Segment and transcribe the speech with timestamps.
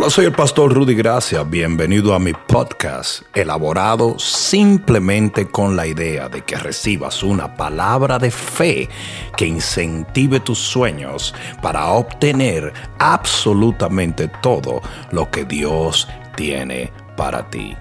[0.00, 1.42] Hola, soy el pastor Rudy Gracia.
[1.42, 8.30] Bienvenido a mi podcast, elaborado simplemente con la idea de que recibas una palabra de
[8.30, 8.88] fe
[9.36, 14.80] que incentive tus sueños para obtener absolutamente todo
[15.12, 17.76] lo que Dios tiene para ti.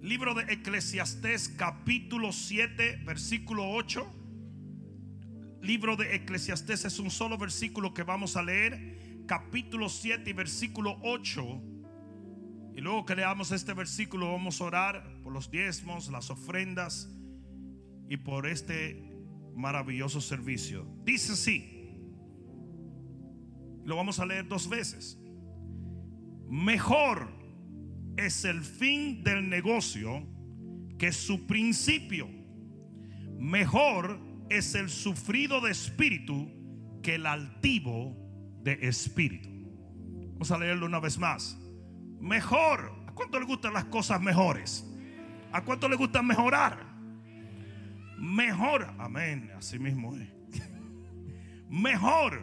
[0.00, 4.06] Libro de Eclesiastés capítulo 7 versículo 8.
[5.60, 8.99] Libro de Eclesiastés es un solo versículo que vamos a leer
[9.30, 11.62] capítulo 7 y versículo 8.
[12.74, 17.08] Y luego que leamos este versículo vamos a orar por los diezmos, las ofrendas
[18.08, 19.08] y por este
[19.54, 20.84] maravilloso servicio.
[21.04, 21.94] Dice así.
[23.84, 25.16] Lo vamos a leer dos veces.
[26.48, 27.32] Mejor
[28.16, 30.26] es el fin del negocio
[30.98, 32.28] que su principio.
[33.38, 34.18] Mejor
[34.48, 36.50] es el sufrido de espíritu
[37.00, 38.19] que el altivo
[38.62, 39.48] de espíritu.
[40.32, 41.58] Vamos a leerlo una vez más.
[42.20, 42.92] Mejor.
[43.06, 44.86] ¿A cuánto le gustan las cosas mejores?
[45.52, 46.84] ¿A cuánto le gusta mejorar?
[48.18, 48.94] Mejor.
[48.98, 49.50] Amén.
[49.56, 50.28] Así mismo es.
[51.68, 52.42] Mejor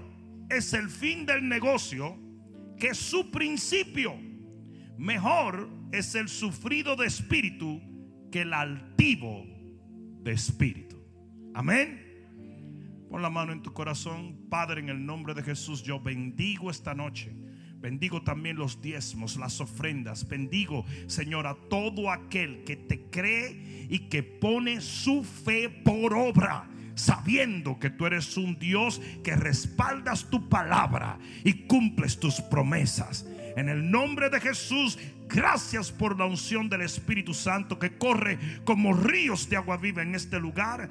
[0.50, 2.18] es el fin del negocio
[2.80, 4.16] que su principio.
[4.98, 7.82] Mejor es el sufrido de espíritu
[8.32, 9.46] que el altivo
[10.22, 10.98] de espíritu.
[11.54, 12.07] Amén.
[13.10, 16.94] Pon la mano en tu corazón, Padre, en el nombre de Jesús, yo bendigo esta
[16.94, 17.34] noche.
[17.80, 20.28] Bendigo también los diezmos, las ofrendas.
[20.28, 26.68] Bendigo, Señor, a todo aquel que te cree y que pone su fe por obra
[26.98, 33.26] sabiendo que tú eres un Dios que respaldas tu palabra y cumples tus promesas.
[33.56, 34.98] En el nombre de Jesús,
[35.28, 40.16] gracias por la unción del Espíritu Santo que corre como ríos de agua viva en
[40.16, 40.90] este lugar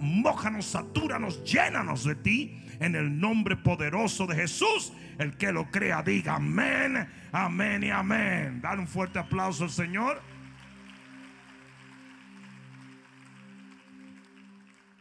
[0.00, 2.64] mójanos, satúranos, llénanos de ti.
[2.80, 8.60] En el nombre poderoso de Jesús, el que lo crea, diga amén, amén y amén.
[8.60, 10.22] Dale un fuerte aplauso al Señor.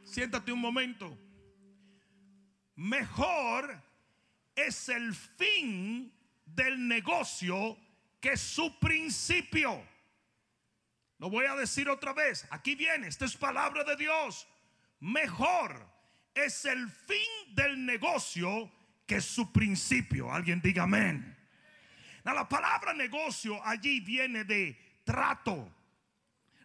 [0.04, 1.16] Siéntate un momento.
[2.76, 3.80] Mejor
[4.56, 6.12] es el fin
[6.46, 7.78] del negocio
[8.20, 9.84] que su principio.
[11.20, 12.48] Lo voy a decir otra vez.
[12.50, 13.08] Aquí viene.
[13.08, 14.48] Esta es palabra de Dios
[15.00, 15.88] mejor
[16.34, 18.72] es el fin del negocio
[19.06, 20.32] que su principio.
[20.32, 21.36] Alguien diga amén.
[22.24, 25.74] la palabra negocio allí viene de trato.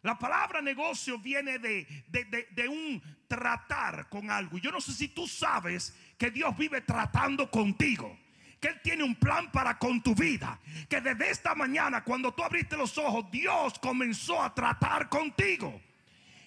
[0.03, 4.59] La palabra negocio viene de, de, un tratar con algo.
[4.59, 8.19] Yo no sé si tú sabes que Dios vive tratando contigo
[8.63, 10.61] que Él tiene un plan para con tu vida.
[10.89, 15.81] Que desde esta mañana, cuando tú abriste los ojos, Dios comenzó a tratar contigo.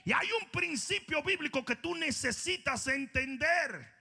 [0.06, 3.94] Y hay un principio bíblico que tú necesitas entender.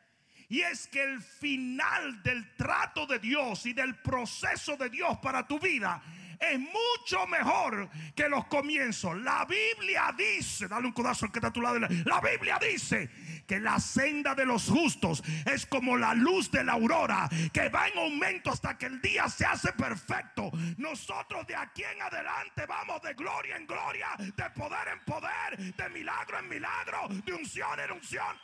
[0.50, 5.46] Y es que el final del trato de Dios y del proceso de Dios para
[5.46, 6.02] tu vida
[6.38, 9.16] es mucho mejor que los comienzos.
[9.22, 11.78] La Biblia dice, dale un codazo al que está a tu lado.
[11.78, 13.10] La Biblia dice
[13.46, 17.88] que la senda de los justos es como la luz de la aurora que va
[17.88, 20.50] en aumento hasta que el día se hace perfecto.
[20.78, 25.88] Nosotros de aquí en adelante vamos de gloria en gloria, de poder en poder, de
[25.90, 28.36] milagro en milagro, de unción en unción.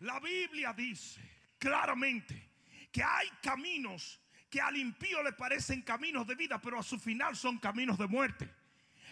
[0.00, 1.20] La Biblia dice
[1.58, 2.50] claramente
[2.90, 4.20] que hay caminos
[4.50, 8.06] que al impío le parecen caminos de vida, pero a su final son caminos de
[8.06, 8.61] muerte.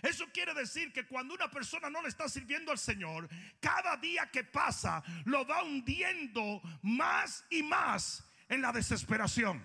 [0.02, 3.28] Eso quiere decir que cuando una persona no le está sirviendo al Señor,
[3.60, 9.62] cada día que pasa lo va hundiendo más y más en la desesperación.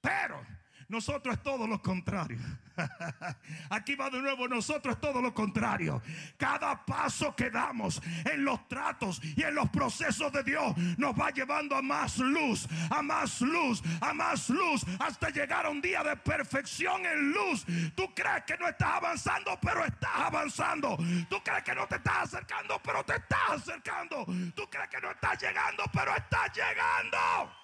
[0.00, 0.44] Pero
[0.90, 2.38] nosotros es todo lo contrario.
[3.70, 6.02] Aquí va de nuevo, nosotros es todo lo contrario.
[6.36, 11.30] Cada paso que damos en los tratos y en los procesos de Dios nos va
[11.30, 16.02] llevando a más luz, a más luz, a más luz, hasta llegar a un día
[16.02, 17.64] de perfección en luz.
[17.94, 20.96] Tú crees que no estás avanzando, pero estás avanzando.
[21.28, 24.26] Tú crees que no te estás acercando, pero te estás acercando.
[24.56, 27.59] Tú crees que no estás llegando, pero estás llegando.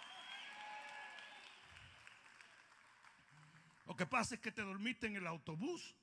[3.97, 5.97] Lo que pasa es que te dormiste en el autobús.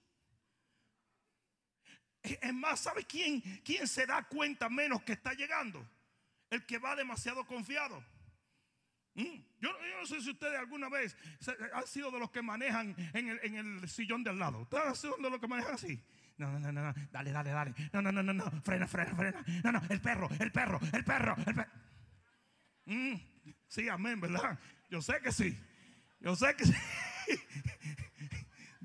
[2.24, 5.88] Es más, ¿sabe quién, quién se da cuenta menos que está llegando?
[6.50, 8.04] El que va demasiado confiado.
[9.13, 9.69] Mm, yo,
[10.00, 11.16] no sé si ustedes alguna vez
[11.72, 14.62] han sido de los que manejan en el, en el sillón de al lado.
[14.62, 16.04] ¿Ustedes han sido de los que manejan así?
[16.38, 17.75] No, no, no, no, dale, dale, dale.
[17.92, 19.46] No, no, no, no, no, frena, frena, frena.
[19.63, 21.72] No, no, el perro, el perro, el perro, el perro.
[22.86, 23.13] Mm,
[23.68, 24.57] sí, amén, ¿verdad?
[24.89, 25.56] Yo sé que sí.
[26.22, 26.74] Yo sé que sí.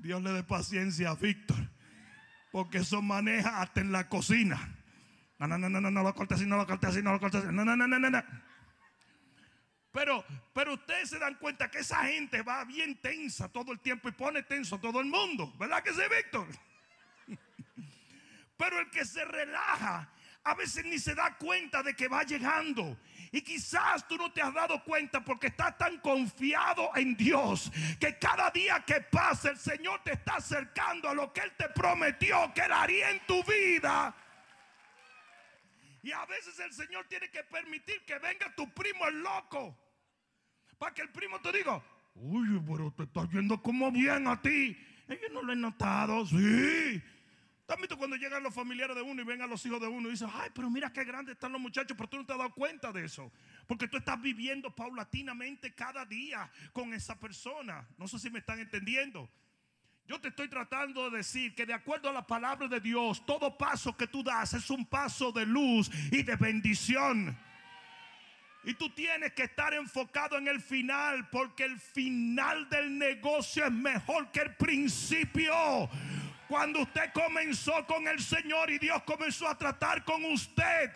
[0.01, 1.57] Dios le dé paciencia a Víctor.
[2.51, 4.75] Porque eso maneja hasta en la cocina.
[5.37, 7.19] No, no, no, no, no, no lo cortes así, no lo cortes así, no lo
[7.19, 7.53] cortes así.
[7.53, 8.23] No, no, no, no, no.
[9.91, 10.23] Pero,
[10.53, 14.11] pero ustedes se dan cuenta que esa gente va bien tensa todo el tiempo y
[14.11, 15.51] pone tenso todo el mundo.
[15.57, 16.47] ¿Verdad que sí, Víctor?
[18.57, 20.11] Pero el que se relaja
[20.43, 22.99] a veces ni se da cuenta de que va llegando.
[23.31, 28.17] Y quizás tú no te has dado cuenta porque estás tan confiado en Dios que
[28.17, 32.51] cada día que pasa el Señor te está acercando a lo que Él te prometió
[32.53, 34.15] que Él haría en tu vida.
[36.01, 39.77] Y a veces el Señor tiene que permitir que venga tu primo el loco.
[40.77, 41.83] Para que el primo te diga,
[42.15, 44.77] uy, pero te está yendo como bien a ti.
[45.07, 47.01] Yo no lo he notado, sí.
[47.69, 50.13] También cuando llegan los familiares de uno y ven a los hijos de uno y
[50.13, 52.51] dicen, ay, pero mira qué grandes están los muchachos, pero tú no te has dado
[52.51, 53.31] cuenta de eso.
[53.67, 57.87] Porque tú estás viviendo paulatinamente cada día con esa persona.
[57.99, 59.29] No sé si me están entendiendo.
[60.07, 63.55] Yo te estoy tratando de decir que de acuerdo a la palabra de Dios, todo
[63.55, 67.37] paso que tú das es un paso de luz y de bendición.
[68.63, 73.71] Y tú tienes que estar enfocado en el final, porque el final del negocio es
[73.71, 75.87] mejor que el principio.
[76.49, 80.91] Cuando usted comenzó con el Señor y Dios comenzó a tratar con usted,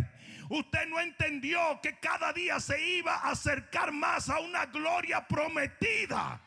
[0.50, 6.42] usted no entendió que cada día se iba a acercar más a una gloria prometida.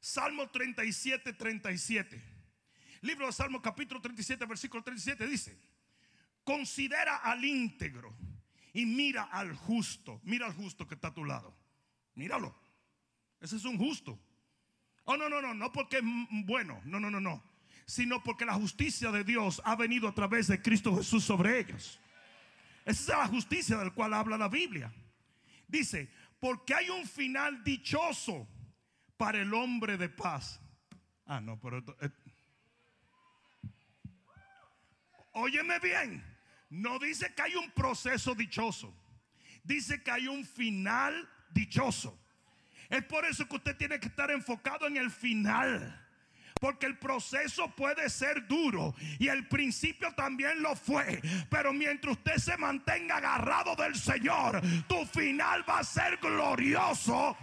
[0.00, 2.20] Salmo 37, 37.
[3.02, 5.56] Libro de Salmo capítulo 37, versículo 37 dice,
[6.42, 8.16] considera al íntegro
[8.72, 10.20] y mira al justo.
[10.24, 11.56] Mira al justo que está a tu lado.
[12.16, 12.52] Míralo.
[13.40, 14.18] Ese es un justo.
[15.06, 16.02] Oh, no, no, no, no porque es
[16.44, 17.42] bueno, no, no, no, no,
[17.86, 22.00] sino porque la justicia de Dios ha venido a través de Cristo Jesús sobre ellos.
[22.84, 24.92] Esa es la justicia del cual habla la Biblia.
[25.68, 26.10] Dice,
[26.40, 28.48] porque hay un final dichoso
[29.16, 30.60] para el hombre de paz.
[31.24, 31.78] Ah, no, pero...
[32.00, 32.10] Eh,
[35.32, 36.24] óyeme bien,
[36.68, 38.92] no dice que hay un proceso dichoso,
[39.62, 42.18] dice que hay un final dichoso.
[42.88, 46.02] Es por eso que usted tiene que estar enfocado en el final.
[46.60, 51.20] Porque el proceso puede ser duro y el principio también lo fue.
[51.50, 57.36] Pero mientras usted se mantenga agarrado del Señor, tu final va a ser glorioso.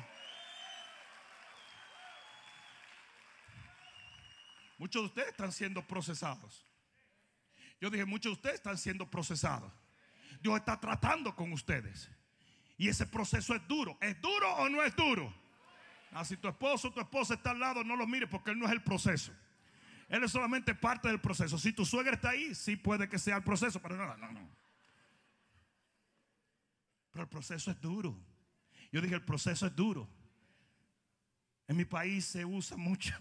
[4.79, 6.65] Muchos de ustedes están siendo procesados.
[7.79, 9.71] Yo dije, muchos de ustedes están siendo procesados.
[10.41, 12.09] Dios está tratando con ustedes.
[12.83, 13.97] Y ese proceso es duro.
[14.01, 15.33] ¿Es duro o no es duro?
[16.11, 18.59] Ah, si tu esposo o tu esposa está al lado, no lo mires porque él
[18.59, 19.31] no es el proceso.
[20.09, 21.57] Él es solamente parte del proceso.
[21.57, 24.49] Si tu suegra está ahí, sí puede que sea el proceso, pero no, no, no.
[27.13, 28.19] Pero el proceso es duro.
[28.91, 30.05] Yo dije, el proceso es duro.
[31.69, 33.15] En mi país se usa mucho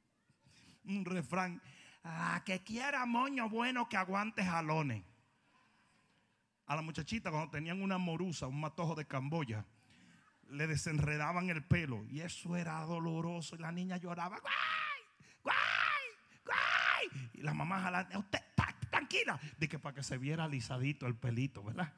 [0.84, 1.60] un refrán.
[2.02, 5.04] Ah, que quiera moño bueno que aguante jalones
[6.68, 9.64] a la muchachita cuando tenían una morusa, un matojo de Camboya,
[10.50, 15.32] le desenredaban el pelo y eso era doloroso y la niña lloraba, ¡guay!
[15.42, 16.44] ¡guay!
[16.44, 17.30] ¡guay!
[17.34, 18.40] Y la mamá jalando, usted
[18.90, 21.92] tranquila, de que para que se viera alisadito el pelito, ¿verdad?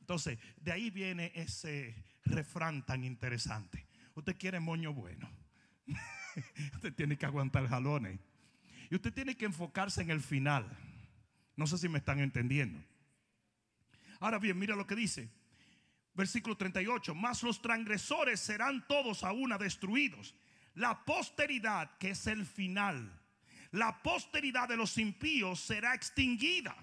[0.00, 3.86] Entonces, de ahí viene ese refrán tan interesante.
[4.14, 5.28] Usted quiere moño bueno.
[6.74, 8.18] usted tiene que aguantar jalones.
[8.90, 10.66] Y usted tiene que enfocarse en el final.
[11.56, 12.82] No sé si me están entendiendo.
[14.26, 15.30] Ahora bien, mira lo que dice.
[16.12, 17.14] Versículo 38.
[17.14, 20.34] Mas los transgresores serán todos a una destruidos.
[20.74, 23.08] La posteridad, que es el final.
[23.70, 26.74] La posteridad de los impíos será extinguida.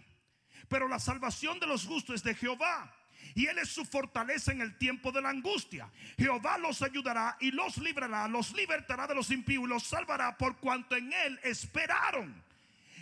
[0.70, 2.96] Pero la salvación de los justos es de Jehová.
[3.36, 5.92] Y Él es su fortaleza en el tiempo de la angustia.
[6.18, 10.56] Jehová los ayudará y los librará, los libertará de los impíos y los salvará por
[10.62, 12.42] cuanto en Él esperaron.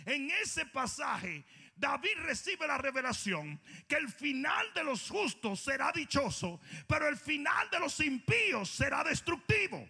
[0.04, 6.60] En ese pasaje David recibe la revelación que el final de los justos será dichoso,
[6.86, 9.88] pero el final de los impíos será destructivo.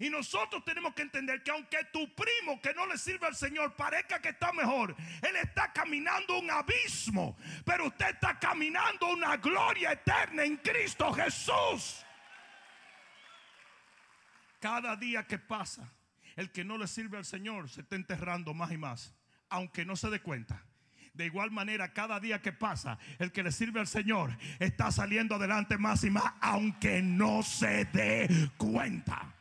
[0.00, 3.74] Y nosotros tenemos que entender que aunque tu primo que no le sirve al Señor
[3.74, 9.92] parezca que está mejor, él está caminando un abismo, pero usted está caminando una gloria
[9.92, 12.04] eterna en Cristo Jesús.
[14.60, 15.92] Cada día que pasa,
[16.36, 19.17] el que no le sirve al Señor se está enterrando más y más
[19.50, 20.62] aunque no se dé cuenta.
[21.14, 25.34] De igual manera, cada día que pasa, el que le sirve al Señor está saliendo
[25.34, 29.34] adelante más y más, aunque no se dé cuenta.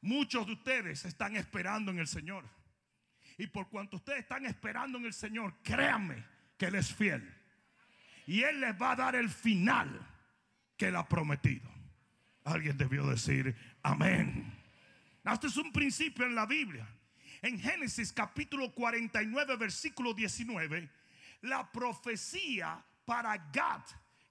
[0.00, 2.44] Muchos de ustedes están esperando en el Señor.
[3.36, 6.24] Y por cuanto ustedes están esperando en el Señor, créanme
[6.56, 7.30] que Él es fiel.
[8.26, 10.00] Y Él les va a dar el final
[10.76, 11.68] que Él ha prometido.
[12.44, 14.50] Alguien debió decir amén.
[15.24, 16.88] Este es un principio en la Biblia.
[17.42, 20.90] En Génesis capítulo 49, versículo 19,
[21.42, 23.82] la profecía para Gad,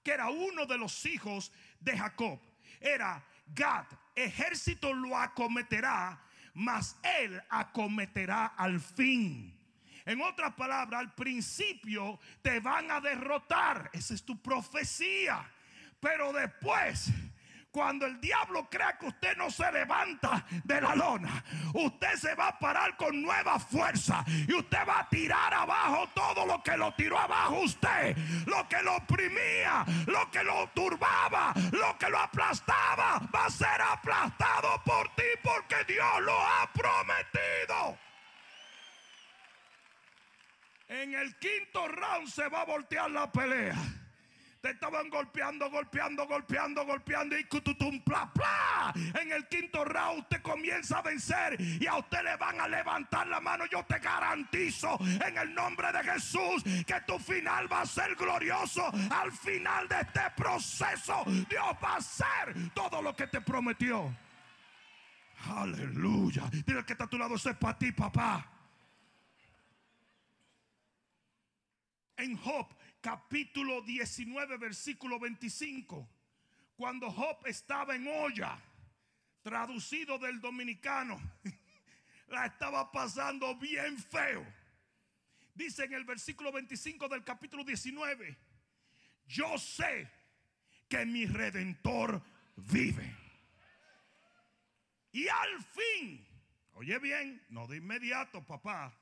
[0.03, 2.39] que era uno de los hijos de Jacob.
[2.79, 3.85] Era Gad,
[4.15, 6.21] ejército lo acometerá,
[6.53, 9.57] mas él acometerá al fin.
[10.05, 13.89] En otras palabras, al principio te van a derrotar.
[13.91, 15.51] Esa es tu profecía.
[15.99, 17.11] Pero después
[17.71, 22.47] cuando el diablo crea que usted no se levanta de la lona, usted se va
[22.47, 26.93] a parar con nueva fuerza y usted va a tirar abajo todo lo que lo
[26.95, 33.19] tiró abajo usted, lo que lo oprimía, lo que lo turbaba, lo que lo aplastaba,
[33.33, 37.97] va a ser aplastado por ti porque Dios lo ha prometido.
[40.87, 43.75] En el quinto round se va a voltear la pelea.
[44.61, 48.93] Te estaban golpeando, golpeando, golpeando, golpeando y cututum, pla, pla.
[49.21, 53.25] En el quinto round usted comienza a vencer y a usted le van a levantar
[53.27, 53.65] la mano.
[53.67, 58.85] Yo te garantizo en el nombre de Jesús que tu final va a ser glorioso.
[59.11, 64.13] Al final de este proceso, Dios va a hacer todo lo que te prometió.
[65.55, 66.43] Aleluya.
[66.65, 68.45] Dile que está a tu lado, eso es para ti, papá.
[72.17, 72.67] En Job
[73.01, 76.07] capítulo 19, versículo 25.
[76.75, 78.59] Cuando Job estaba en olla,
[79.41, 81.19] traducido del dominicano,
[82.27, 84.45] la estaba pasando bien feo.
[85.53, 88.37] Dice en el versículo 25 del capítulo 19,
[89.27, 90.09] yo sé
[90.87, 92.21] que mi redentor
[92.55, 93.15] vive.
[95.11, 96.25] Y al fin,
[96.73, 98.97] oye bien, no de inmediato, papá,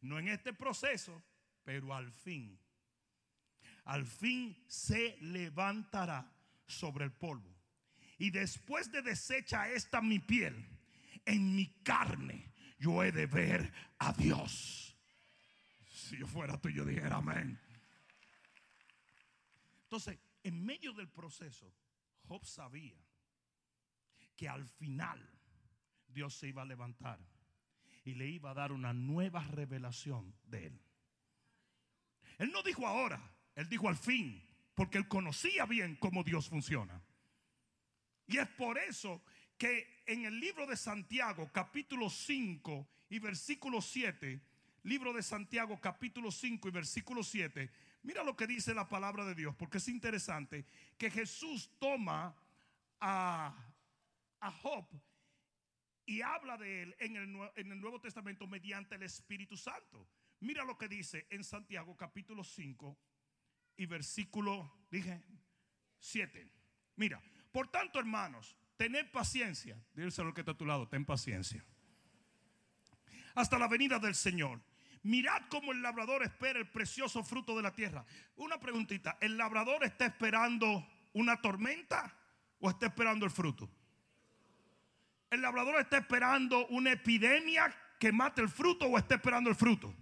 [0.00, 1.22] no en este proceso,
[1.62, 2.58] pero al fin
[3.90, 6.32] al fin se levantará
[6.64, 7.52] sobre el polvo.
[8.18, 10.64] Y después de deshecha esta mi piel,
[11.24, 14.96] en mi carne yo he de ver a Dios.
[15.92, 17.58] Si yo fuera tú, yo dijera amén.
[19.82, 21.74] Entonces, en medio del proceso,
[22.28, 22.96] Job sabía
[24.36, 25.18] que al final
[26.06, 27.18] Dios se iba a levantar
[28.04, 30.80] y le iba a dar una nueva revelación de él.
[32.38, 33.20] Él no dijo ahora,
[33.54, 34.42] él dijo al fin,
[34.74, 37.02] porque él conocía bien cómo Dios funciona.
[38.26, 39.22] Y es por eso
[39.58, 44.40] que en el libro de Santiago, capítulo 5 y versículo 7,
[44.84, 47.70] libro de Santiago, capítulo 5 y versículo 7,
[48.02, 50.64] mira lo que dice la palabra de Dios, porque es interesante
[50.96, 52.34] que Jesús toma
[53.00, 53.54] a,
[54.40, 54.86] a Job
[56.06, 60.08] y habla de él en el, en el Nuevo Testamento mediante el Espíritu Santo.
[60.40, 62.96] Mira lo que dice en Santiago capítulo 5
[63.80, 65.22] y versículo, dije,
[66.00, 66.52] 7.
[66.96, 67.18] Mira,
[67.50, 69.82] por tanto, hermanos, tened paciencia.
[69.94, 71.64] Díselo al que está a tu lado, ten paciencia.
[73.34, 74.60] Hasta la venida del Señor.
[75.02, 78.04] Mirad cómo el labrador espera el precioso fruto de la tierra.
[78.36, 82.14] Una preguntita, ¿el labrador está esperando una tormenta
[82.58, 83.70] o está esperando el fruto?
[85.30, 89.96] ¿El labrador está esperando una epidemia que mate el fruto o está esperando el fruto?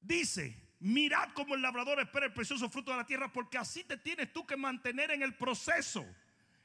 [0.00, 3.98] Dice, Mirad como el labrador espera el precioso fruto de la tierra, porque así te
[3.98, 6.06] tienes tú que mantener en el proceso,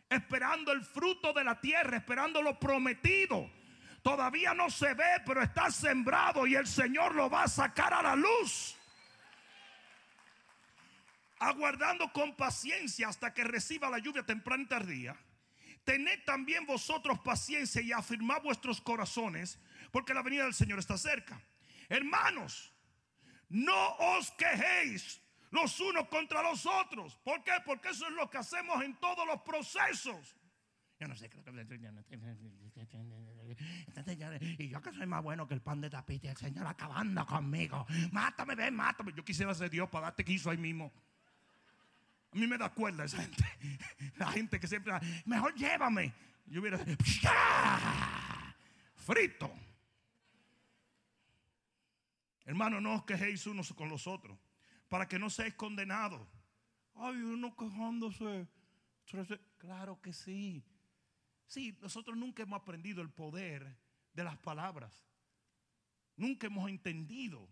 [0.10, 3.52] esperando el fruto de la tierra, esperando lo prometido.
[4.02, 8.02] Todavía no se ve, pero está sembrado y el Señor lo va a sacar a
[8.02, 8.78] la luz.
[11.40, 15.18] Aguardando con paciencia hasta que reciba la lluvia temprana y tardía.
[15.84, 19.60] Tened también vosotros paciencia y afirmad vuestros corazones,
[19.92, 21.42] porque la venida del Señor está cerca.
[21.90, 22.72] Hermanos,
[23.50, 25.22] no os quejéis
[25.52, 27.16] los unos contra los otros.
[27.24, 27.54] ¿Por qué?
[27.66, 30.36] Porque eso es lo que hacemos en todos los procesos.
[31.00, 31.30] Yo no sé,
[34.58, 37.86] y yo que soy más bueno que el pan de tapita, el Señor acabando conmigo.
[38.12, 39.12] Mátame, ven, mátame.
[39.14, 40.94] Yo quisiera ser Dios para darte quiso ahí mismo.
[42.32, 43.44] A mí me da cuerda esa gente.
[44.18, 44.94] La gente que siempre,
[45.26, 46.14] mejor llévame.
[46.48, 46.80] Yo hubiera,
[48.96, 49.52] frito.
[52.46, 54.38] Hermano, no os quejéis unos con los otros
[54.88, 56.28] para que no seáis condenados.
[56.94, 58.48] Ay, uno quejándose.
[59.58, 60.64] Claro que sí.
[61.48, 63.78] Sí, nosotros nunca hemos aprendido el poder
[64.14, 65.06] de las palabras.
[66.16, 67.50] Nunca hemos entendido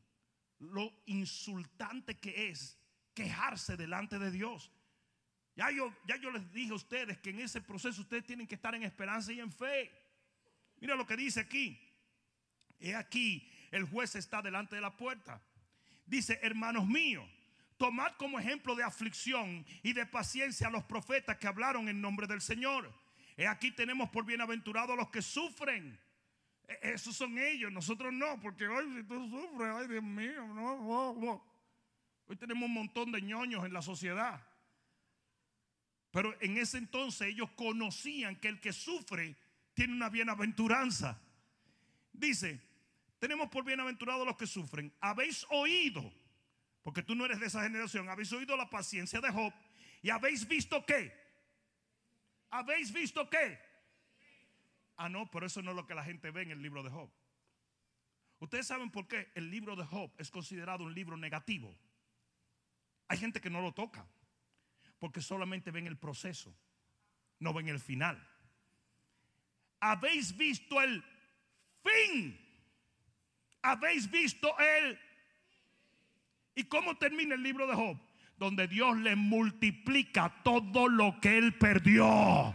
[0.59, 2.79] lo insultante que es
[3.13, 4.71] quejarse delante de Dios.
[5.55, 8.55] Ya yo, ya yo les dije a ustedes que en ese proceso ustedes tienen que
[8.55, 9.91] estar en esperanza y en fe.
[10.79, 11.79] Mira lo que dice aquí.
[12.79, 15.41] He aquí, el juez está delante de la puerta.
[16.05, 17.25] Dice, hermanos míos,
[17.77, 22.27] tomad como ejemplo de aflicción y de paciencia a los profetas que hablaron en nombre
[22.27, 22.93] del Señor.
[23.49, 25.99] Aquí tenemos por bienaventurados los que sufren.
[26.67, 31.13] E- Esos son ellos, nosotros no, porque hoy si tú sufres, ay Dios mío, no,
[31.13, 31.43] no.
[32.27, 34.39] Hoy tenemos un montón de ñoños en la sociedad.
[36.11, 39.35] Pero en ese entonces ellos conocían que el que sufre
[39.73, 41.19] tiene una bienaventuranza.
[42.11, 42.61] Dice,
[43.23, 44.93] tenemos por bienaventurados los que sufren.
[44.99, 46.13] Habéis oído,
[46.81, 49.53] porque tú no eres de esa generación, habéis oído la paciencia de Job
[50.01, 51.13] y habéis visto qué.
[52.49, 53.57] ¿Habéis visto qué?
[54.97, 56.89] Ah, no, pero eso no es lo que la gente ve en el libro de
[56.89, 57.09] Job.
[58.39, 61.73] Ustedes saben por qué el libro de Job es considerado un libro negativo.
[63.07, 64.05] Hay gente que no lo toca
[64.99, 66.53] porque solamente ven el proceso,
[67.39, 68.21] no ven el final.
[69.79, 71.01] Habéis visto el
[71.83, 72.42] fin.
[73.63, 74.99] Habéis visto el...
[76.53, 77.97] ¿Y cómo termina el libro de Job?
[78.37, 82.53] Donde Dios le multiplica todo lo que él perdió.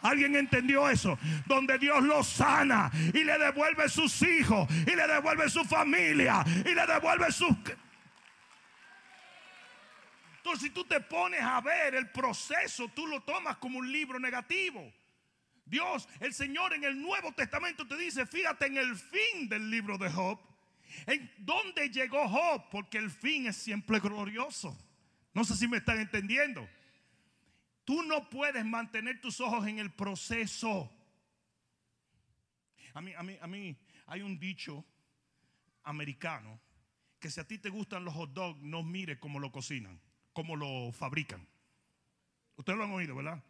[0.00, 1.18] ¿Alguien entendió eso?
[1.46, 6.74] Donde Dios lo sana y le devuelve sus hijos y le devuelve su familia y
[6.74, 7.50] le devuelve sus...
[10.36, 14.20] Entonces si tú te pones a ver el proceso, tú lo tomas como un libro
[14.20, 14.92] negativo.
[15.66, 19.96] Dios, el Señor en el Nuevo Testamento te dice, fíjate en el fin del libro
[19.98, 20.38] de Job,
[21.06, 24.76] en dónde llegó Job, porque el fin es siempre glorioso.
[25.32, 26.68] No sé si me están entendiendo.
[27.84, 30.90] Tú no puedes mantener tus ojos en el proceso.
[32.94, 34.84] A mí, a mí, a mí hay un dicho
[35.82, 36.60] americano
[37.18, 40.00] que si a ti te gustan los hot dogs, no mire cómo lo cocinan,
[40.32, 41.46] cómo lo fabrican.
[42.56, 43.42] Ustedes lo han oído, ¿verdad?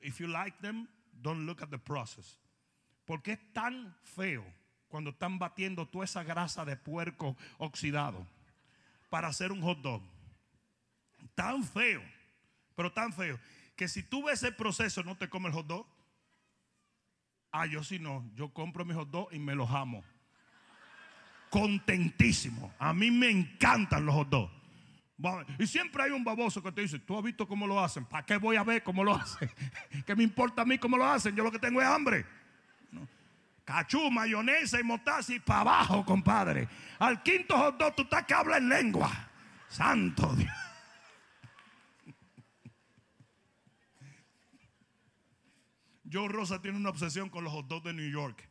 [0.00, 0.88] If you like them,
[1.22, 2.38] don't look at the process.
[3.04, 4.44] Porque es tan feo
[4.88, 8.26] cuando están batiendo toda esa grasa de puerco oxidado
[9.08, 10.02] para hacer un hot dog.
[11.34, 12.02] Tan feo,
[12.74, 13.38] pero tan feo,
[13.76, 15.86] que si tú ves el proceso no te comes el hot dog.
[17.52, 20.04] Ah, yo sí no, yo compro mis hot dog y me los amo.
[21.50, 22.72] Contentísimo.
[22.78, 24.59] A mí me encantan los hot dogs.
[25.58, 28.24] Y siempre hay un baboso que te dice, tú has visto cómo lo hacen, ¿para
[28.24, 29.50] qué voy a ver cómo lo hacen?
[30.06, 31.36] ¿Qué me importa a mí cómo lo hacen?
[31.36, 32.24] Yo lo que tengo es hambre.
[32.90, 33.06] No.
[33.64, 36.68] Cachú, mayonesa y mostaza y para abajo, compadre.
[36.98, 39.10] Al quinto hot dog tú estás que habla en lengua.
[39.68, 40.50] Santo Dios.
[46.10, 48.48] Joe Rosa tiene una obsesión con los hot dogs de New York.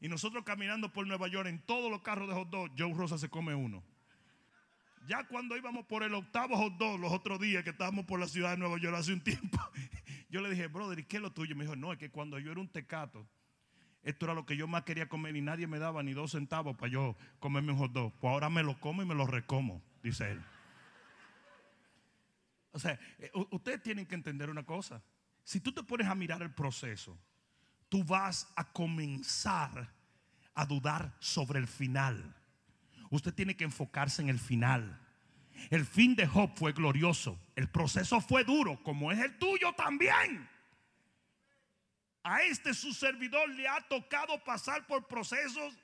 [0.00, 3.16] Y nosotros caminando por Nueva York en todos los carros de hot dog, Joe Rosa
[3.16, 3.82] se come uno.
[5.06, 8.26] Ya cuando íbamos por el octavo hot dog los otros días que estábamos por la
[8.26, 9.58] ciudad de Nueva York hace un tiempo,
[10.30, 11.54] yo le dije, brother, ¿y qué es lo tuyo?
[11.54, 13.26] Me dijo, no, es que cuando yo era un tecato,
[14.02, 16.76] esto era lo que yo más quería comer y nadie me daba ni dos centavos
[16.76, 18.12] para yo comerme un hot dog.
[18.20, 20.42] Pues ahora me lo como y me lo recomo, dice él.
[22.72, 25.02] O sea, eh, ustedes tienen que entender una cosa.
[25.44, 27.18] Si tú te pones a mirar el proceso,
[27.88, 29.92] tú vas a comenzar
[30.54, 32.34] a dudar sobre el final.
[33.14, 35.00] Usted tiene que enfocarse en el final.
[35.70, 37.38] El fin de Job fue glorioso.
[37.54, 40.48] El proceso fue duro, como es el tuyo también.
[42.24, 45.78] A este su servidor le ha tocado pasar por procesos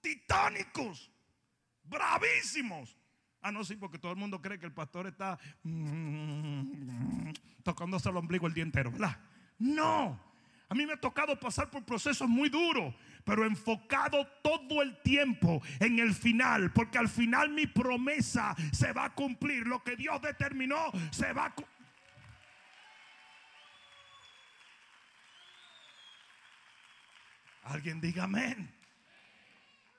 [0.00, 1.10] titánicos,
[1.82, 2.96] bravísimos.
[3.42, 5.38] Ah, no, sí, porque todo el mundo cree que el pastor está
[7.64, 9.20] tocándose el ombligo el día entero, ¿verdad?
[9.58, 10.18] No.
[10.70, 12.94] A mí me ha tocado pasar por procesos muy duros,
[13.26, 19.06] pero enfocado todo el tiempo en el final, porque al final mi promesa se va
[19.06, 19.66] a cumplir.
[19.66, 21.76] Lo que Dios determinó se va a cumplir.
[27.64, 28.72] Alguien diga amén.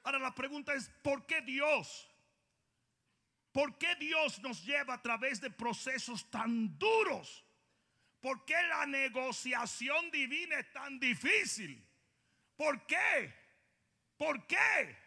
[0.06, 2.10] Ahora la pregunta es, ¿por qué Dios?
[3.52, 7.44] ¿Por qué Dios nos lleva a través de procesos tan duros?
[8.22, 11.87] ¿Por qué la negociación divina es tan difícil?
[12.58, 13.34] ¿Por qué?
[14.18, 14.98] ¿Por qué?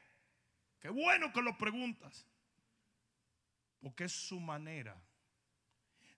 [0.80, 2.26] Qué bueno que lo preguntas.
[3.80, 4.96] Porque es su manera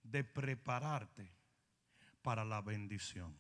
[0.02, 1.32] de prepararte
[2.20, 3.36] para la bendición.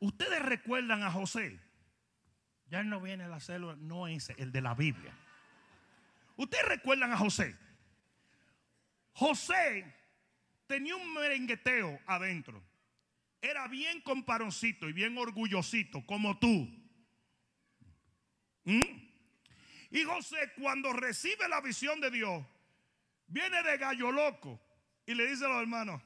[0.00, 1.60] Ustedes recuerdan a José.
[2.66, 5.12] Ya no viene la célula, no es el de la Biblia.
[6.36, 7.56] Ustedes recuerdan a José.
[9.18, 9.84] José
[10.68, 12.62] tenía un merengueteo adentro.
[13.42, 16.72] Era bien comparoncito y bien orgullosito, como tú.
[18.62, 18.80] ¿Mm?
[19.90, 22.46] Y José, cuando recibe la visión de Dios,
[23.26, 24.60] viene de gallo loco
[25.04, 26.00] y le dice a los hermanos: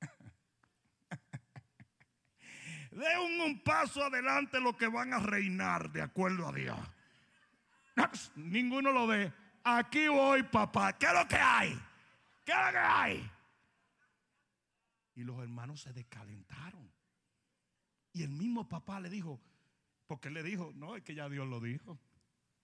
[2.90, 6.76] De un, un, paso adelante los que van a reinar de acuerdo a Dios.
[8.34, 9.32] Ninguno lo ve.
[9.62, 10.98] Aquí voy, papá.
[10.98, 11.80] ¿Qué es lo que hay?
[12.48, 13.30] ¿Qué es lo que hay?
[15.16, 16.90] Y los hermanos se descalentaron.
[18.14, 19.38] Y el mismo papá le dijo,
[20.06, 22.00] porque le dijo, no, es que ya Dios lo dijo.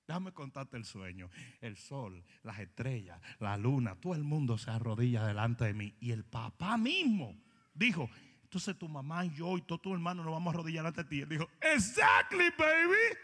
[0.06, 1.28] Déjame contarte el sueño.
[1.60, 5.94] El sol, las estrellas, la luna, todo el mundo se arrodilla delante de mí.
[6.00, 7.36] Y el papá mismo
[7.74, 8.08] dijo,
[8.42, 11.20] entonces tu mamá y yo y todo tu hermano nos vamos a arrodillar ante ti.
[11.20, 13.18] Él dijo, exactly, baby.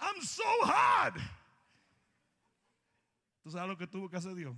[0.00, 1.20] I'm so hard.
[3.42, 4.56] ¿Tú sabes lo que tuvo que hacer Dios?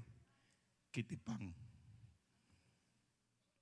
[0.90, 1.54] Kitipan.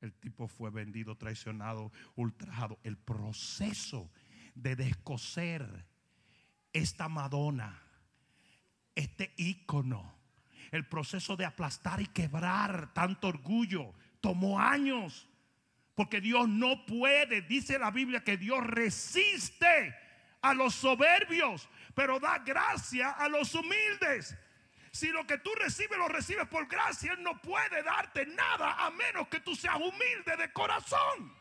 [0.00, 2.78] El tipo fue vendido, traicionado, ultrajado.
[2.82, 4.10] El proceso
[4.54, 5.86] de descoser
[6.72, 7.80] esta Madonna,
[8.96, 10.18] este ícono,
[10.72, 15.28] el proceso de aplastar y quebrar tanto orgullo, tomó años.
[15.94, 19.94] Porque Dios no puede, dice la Biblia, que Dios resiste
[20.40, 24.36] a los soberbios, pero da gracia a los humildes.
[24.92, 28.90] Si lo que tú recibes lo recibes por gracia, Él no puede darte nada a
[28.90, 31.34] menos que tú seas humilde de corazón.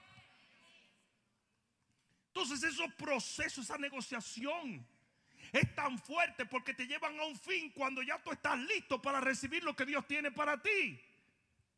[2.28, 4.88] Entonces esos procesos, esa negociación
[5.52, 9.20] es tan fuerte porque te llevan a un fin cuando ya tú estás listo para
[9.20, 10.98] recibir lo que Dios tiene para ti.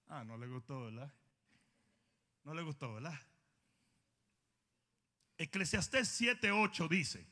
[0.09, 1.11] Ah, no le gustó, ¿verdad?
[2.43, 3.19] No le gustó, ¿verdad?
[5.39, 7.25] Eclesiastés 7:8 dice,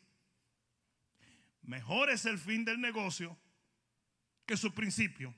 [1.61, 3.37] mejor es el fin del negocio
[4.45, 5.33] que su principio.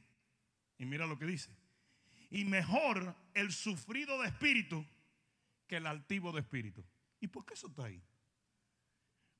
[0.78, 1.56] Y mira lo que dice.
[2.30, 4.86] Y mejor el sufrido de espíritu
[5.68, 6.84] que el altivo de espíritu.
[7.20, 8.02] ¿Y por qué eso está ahí?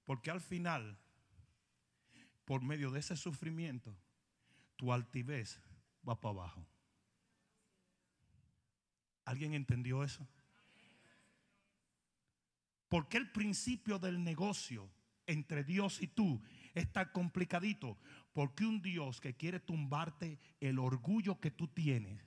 [0.06, 0.98] Porque al final,
[2.46, 3.98] por medio de ese sufrimiento,
[4.76, 5.60] tu altivez
[6.08, 6.68] va para abajo.
[9.26, 10.28] ¿Alguien entendió eso?
[12.90, 14.90] Porque el principio del negocio
[15.26, 16.42] entre Dios y tú
[16.74, 17.98] está complicadito.
[18.34, 22.20] Porque un Dios que quiere tumbarte el orgullo que tú tienes,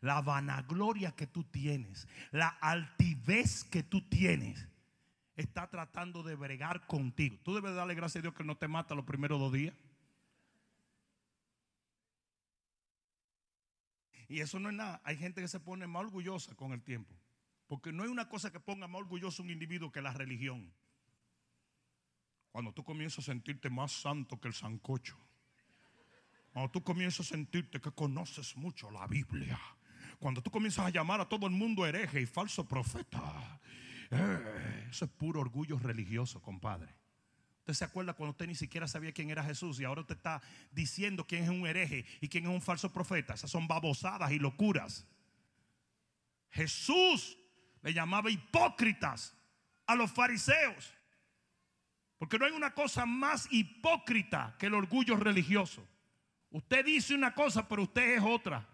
[0.00, 4.66] la vanagloria que tú tienes, la altivez que tú tienes,
[5.36, 7.38] está tratando de bregar contigo.
[7.42, 9.74] Tú debes darle gracias a Dios que no te mata los primeros dos días.
[14.28, 15.00] Y eso no es nada.
[15.04, 17.14] Hay gente que se pone más orgullosa con el tiempo.
[17.66, 20.72] Porque no hay una cosa que ponga más orgulloso un individuo que la religión.
[22.54, 25.18] Cuando tú comienzas a sentirte más santo que el sancocho.
[26.52, 29.58] Cuando tú comienzas a sentirte que conoces mucho la Biblia.
[30.20, 33.60] Cuando tú comienzas a llamar a todo el mundo hereje y falso profeta.
[34.08, 36.94] Eh, eso es puro orgullo religioso, compadre.
[37.58, 40.40] ¿Usted se acuerda cuando usted ni siquiera sabía quién era Jesús y ahora usted está
[40.70, 43.34] diciendo quién es un hereje y quién es un falso profeta?
[43.34, 45.04] Esas son babosadas y locuras.
[46.50, 47.36] Jesús
[47.82, 49.34] le llamaba hipócritas
[49.88, 50.94] a los fariseos.
[52.24, 55.86] Porque no hay una cosa más hipócrita que el orgullo religioso.
[56.48, 58.66] Usted dice una cosa, pero usted es otra.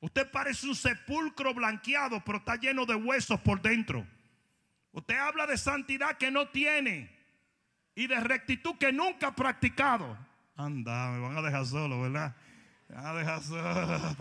[0.00, 4.06] Usted parece un sepulcro blanqueado, pero está lleno de huesos por dentro.
[4.92, 7.10] Usted habla de santidad que no tiene
[7.94, 10.18] y de rectitud que nunca ha practicado.
[10.54, 12.36] Anda, me van a dejar solo, ¿verdad?
[12.86, 14.16] Me van a dejar solo.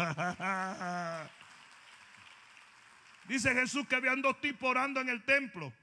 [3.28, 5.74] Dice Jesús que habían dos tipos orando en el templo.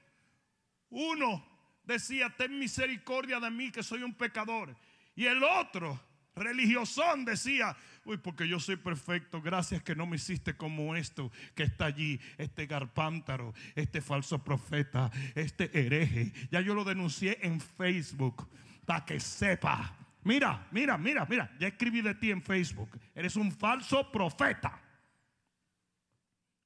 [0.89, 1.56] Uno
[1.87, 4.75] decía, ten misericordia de mí que soy un pecador.
[5.15, 5.99] Y el otro,
[6.35, 11.63] religiosón, decía, uy, porque yo soy perfecto, gracias que no me hiciste como esto que
[11.63, 16.33] está allí, este garpántaro, este falso profeta, este hereje.
[16.51, 18.47] Ya yo lo denuncié en Facebook
[18.85, 19.95] para que sepa.
[20.23, 22.99] Mira, mira, mira, mira, ya escribí de ti en Facebook.
[23.15, 24.81] Eres un falso profeta.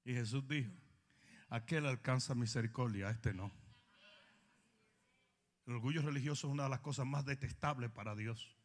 [0.04, 0.72] Y Jesús dijo,
[1.50, 3.61] aquel alcanza misericordia, este no.
[5.72, 8.58] El orgullo religioso es una de las cosas más detestables para Dios.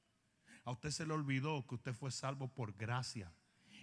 [0.65, 3.33] A usted se le olvidó que usted fue salvo por gracia.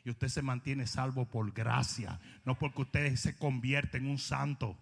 [0.03, 4.77] Y usted se mantiene salvo por gracia, no porque usted se convierte en un santo.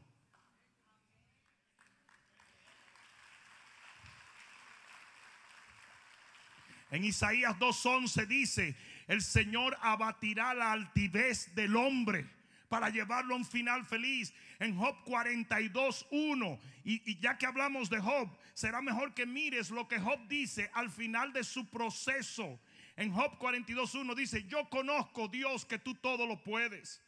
[6.89, 8.75] En Isaías 2.11 dice,
[9.05, 12.27] el Señor abatirá la altivez del hombre
[12.71, 14.33] para llevarlo a un final feliz.
[14.57, 19.89] En Job 42.1, y, y ya que hablamos de Job, será mejor que mires lo
[19.89, 22.61] que Job dice al final de su proceso.
[22.95, 27.01] En Job 42.1 dice, yo conozco Dios que tú todo lo puedes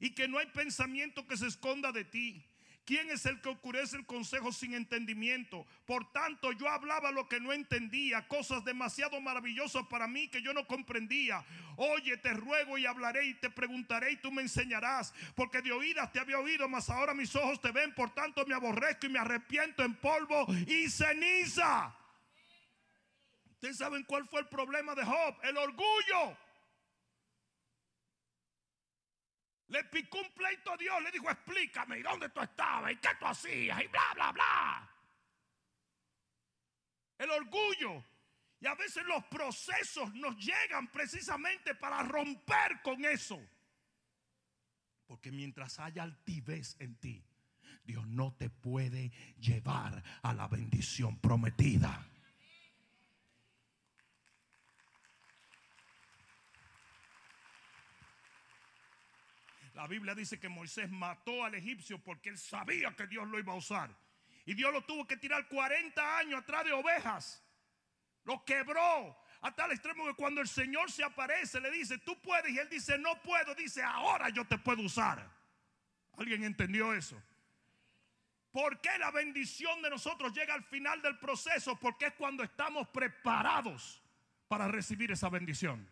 [0.00, 2.42] y que no hay pensamiento que se esconda de ti.
[2.84, 5.64] ¿Quién es el que oscurece el consejo sin entendimiento?
[5.86, 10.52] Por tanto, yo hablaba lo que no entendía, cosas demasiado maravillosas para mí que yo
[10.52, 11.44] no comprendía.
[11.76, 16.10] Oye, te ruego y hablaré y te preguntaré y tú me enseñarás, porque de oídas
[16.10, 19.20] te había oído, mas ahora mis ojos te ven, por tanto me aborrezco y me
[19.20, 21.94] arrepiento en polvo y ceniza.
[23.52, 26.36] Ustedes saben cuál fue el problema de Job, el orgullo.
[29.72, 32.92] Le picó un pleito a Dios, le dijo, explícame, ¿y dónde tú estabas?
[32.92, 33.82] ¿Y qué tú hacías?
[33.82, 34.90] Y bla, bla, bla.
[37.16, 38.04] El orgullo.
[38.60, 43.40] Y a veces los procesos nos llegan precisamente para romper con eso.
[45.06, 47.24] Porque mientras haya altivez en ti,
[47.82, 52.06] Dios no te puede llevar a la bendición prometida.
[59.74, 63.52] La Biblia dice que Moisés mató al egipcio porque él sabía que Dios lo iba
[63.52, 63.90] a usar.
[64.44, 67.42] Y Dios lo tuvo que tirar 40 años atrás de ovejas.
[68.24, 72.52] Lo quebró a tal extremo que cuando el Señor se aparece le dice, tú puedes.
[72.52, 73.54] Y él dice, no puedo.
[73.54, 75.28] Dice, ahora yo te puedo usar.
[76.18, 77.20] ¿Alguien entendió eso?
[78.50, 81.76] ¿Por qué la bendición de nosotros llega al final del proceso?
[81.76, 84.02] Porque es cuando estamos preparados
[84.46, 85.88] para recibir esa bendición.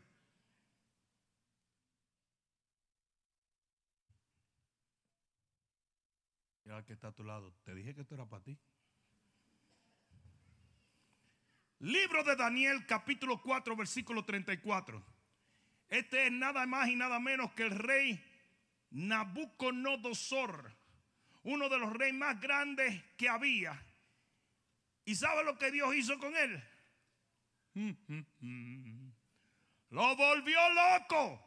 [6.86, 7.52] Que está a tu lado.
[7.64, 8.56] Te dije que esto era para ti.
[11.80, 15.04] Libro de Daniel, capítulo 4, versículo 34.
[15.88, 18.24] Este es nada más y nada menos que el rey
[18.90, 20.72] Nabucodonosor,
[21.42, 23.84] uno de los reyes más grandes que había.
[25.04, 26.62] ¿Y sabe lo que Dios hizo con él?
[29.88, 31.46] Lo volvió loco.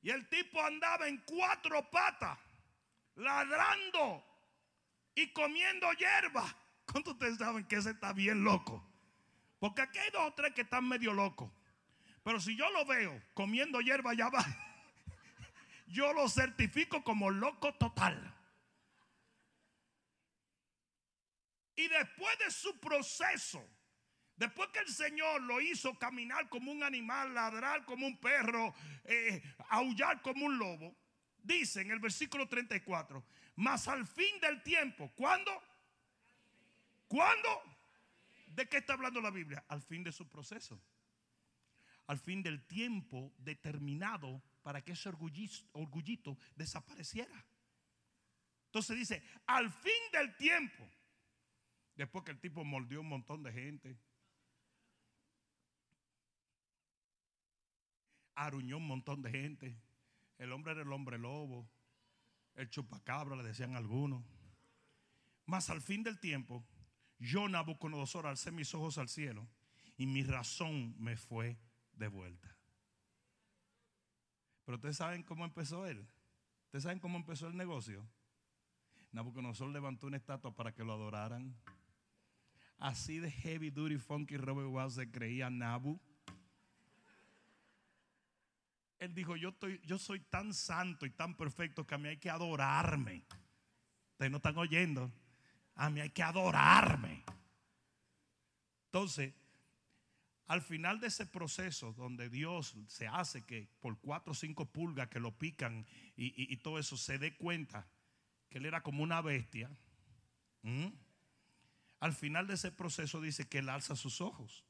[0.00, 2.45] Y el tipo andaba en cuatro patas
[3.16, 4.24] ladrando
[5.14, 6.56] y comiendo hierba.
[6.86, 8.86] ¿Cuántos ustedes saben que ese está bien loco?
[9.58, 11.50] Porque aquí hay dos o tres que están medio locos.
[12.22, 14.50] Pero si yo lo veo comiendo hierba allá abajo,
[15.86, 18.34] yo lo certifico como loco total.
[21.74, 23.62] Y después de su proceso,
[24.36, 28.74] después que el Señor lo hizo caminar como un animal, ladrar como un perro,
[29.04, 30.96] eh, aullar como un lobo,
[31.46, 33.24] dice en el versículo 34,
[33.56, 35.50] mas al fin del tiempo, ¿cuándo?
[37.08, 37.48] ¿Cuándo?
[38.48, 39.64] ¿De qué está hablando la Biblia?
[39.68, 40.80] Al fin de su proceso.
[42.06, 47.46] Al fin del tiempo determinado para que ese orgullito, desapareciera.
[48.66, 50.88] Entonces dice, al fin del tiempo,
[51.94, 53.96] después que el tipo mordió un montón de gente,
[58.34, 59.76] aruñó un montón de gente,
[60.38, 61.68] el hombre era el hombre lobo.
[62.54, 64.24] El chupacabra, le decían algunos.
[65.44, 66.64] Mas al fin del tiempo,
[67.18, 69.46] yo Nabucodonosor alcé mis ojos al cielo
[69.96, 71.58] y mi razón me fue
[71.92, 72.56] de vuelta.
[74.64, 76.06] Pero ustedes saben cómo empezó él.
[76.64, 78.06] Ustedes saben cómo empezó el negocio.
[79.12, 81.56] Nabucodonosor levantó una estatua para que lo adoraran.
[82.78, 86.00] Así de heavy duty funky Robert Wow se creía Nabu.
[88.98, 92.16] Él dijo, yo, estoy, yo soy tan santo y tan perfecto que a mí hay
[92.16, 93.24] que adorarme.
[94.12, 95.12] Ustedes no están oyendo.
[95.74, 97.22] A mí hay que adorarme.
[98.86, 99.34] Entonces,
[100.46, 105.08] al final de ese proceso donde Dios se hace que por cuatro o cinco pulgas
[105.08, 107.86] que lo pican y, todo eso se dé cuenta
[108.48, 109.70] que él era como una bestia,
[112.00, 114.64] al final de ese proceso dice que él alza sus ojos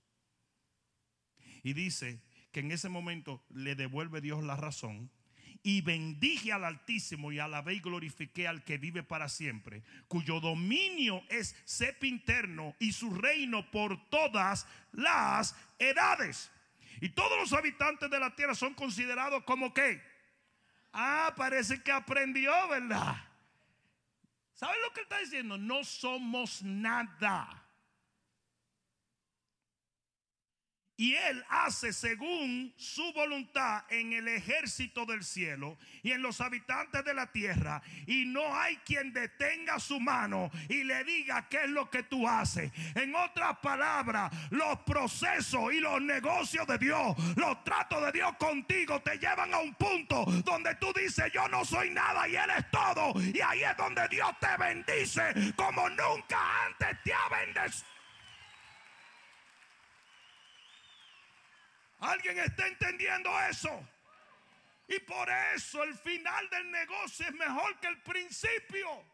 [1.63, 2.23] y dice,
[2.57, 5.11] que en ese momento le devuelve Dios la razón.
[5.63, 11.23] Y bendije al Altísimo y alabé y glorifiqué al que vive para siempre, cuyo dominio
[11.29, 16.51] es sepinterno y su reino por todas las edades.
[17.03, 20.01] Y todos los habitantes de la tierra son considerados como que.
[20.95, 23.23] Ah, parece que aprendió, ¿verdad?
[24.55, 25.59] ¿Saben lo que está diciendo?
[25.59, 27.66] No somos nada.
[30.99, 37.05] Y Él hace según su voluntad en el ejército del cielo y en los habitantes
[37.05, 37.83] de la tierra.
[38.07, 42.27] Y no hay quien detenga su mano y le diga qué es lo que tú
[42.27, 42.73] haces.
[42.95, 49.01] En otras palabras, los procesos y los negocios de Dios, los tratos de Dios contigo
[49.01, 52.71] te llevan a un punto donde tú dices yo no soy nada y Él es
[52.71, 53.13] todo.
[53.21, 57.96] Y ahí es donde Dios te bendice como nunca antes te ha bendecido.
[61.99, 63.89] ¿Alguien está entendiendo eso?
[64.89, 69.05] Y por eso el final del negocio es mejor que el principio.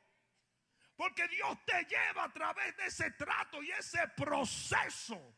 [0.97, 5.37] Porque Dios te lleva a través de ese trato y ese proceso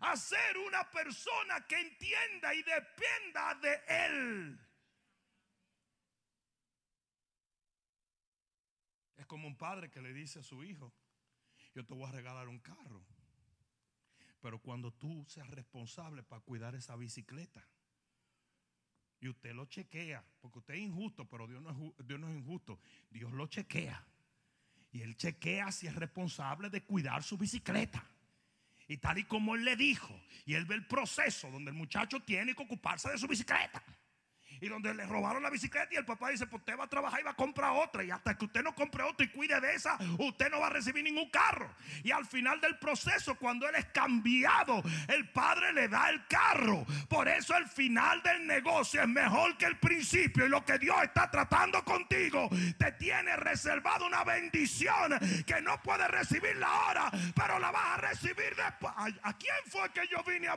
[0.00, 4.60] a ser una persona que entienda y dependa de Él.
[9.16, 10.92] Es como un padre que le dice a su hijo,
[11.74, 13.06] yo te voy a regalar un carro.
[14.42, 17.64] Pero cuando tú seas responsable para cuidar esa bicicleta
[19.20, 23.46] y usted lo chequea, porque usted es injusto, pero Dios no es, injusto, Dios lo
[23.46, 24.04] chequea.
[24.90, 28.04] Y él chequea si es responsable de cuidar su bicicleta.
[28.88, 30.12] Y tal y como él le dijo,
[30.44, 33.82] y él ve el proceso donde el muchacho tiene que ocuparse de su bicicleta
[34.62, 37.20] y donde le robaron la bicicleta y el papá dice, pues usted va a trabajar
[37.20, 39.74] y va a comprar otra y hasta que usted no compre otra y cuide de
[39.74, 41.68] esa, usted no va a recibir ningún carro.
[42.04, 46.86] Y al final del proceso, cuando él es cambiado, el padre le da el carro.
[47.08, 50.96] Por eso el final del negocio es mejor que el principio y lo que Dios
[51.02, 52.48] está tratando contigo
[52.78, 58.54] te tiene reservado una bendición que no puedes recibirla ahora, pero la vas a recibir
[58.54, 58.92] después.
[58.96, 60.56] ¿A quién fue que yo vine a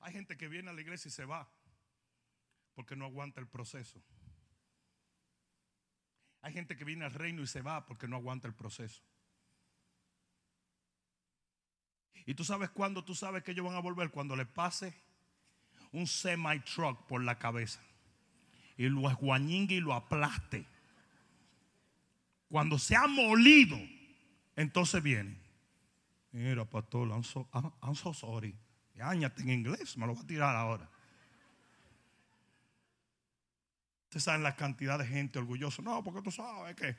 [0.00, 1.48] Hay gente que viene a la iglesia y se va
[2.74, 4.02] porque no aguanta el proceso.
[6.42, 9.02] Hay gente que viene al reino y se va porque no aguanta el proceso.
[12.26, 14.94] Y tú sabes cuándo tú sabes que ellos van a volver cuando le pase
[15.92, 17.80] un semi truck por la cabeza
[18.76, 20.66] y lo esguañingue y lo aplaste.
[22.48, 23.78] Cuando se ha molido,
[24.56, 25.36] entonces viene.
[26.32, 28.56] Mira, pastor, I'm so sorry.
[29.00, 30.88] Áñate en inglés, me lo va a tirar ahora.
[34.04, 35.82] Ustedes saben la cantidad de gente orgullosa.
[35.82, 36.96] No, porque tú sabes que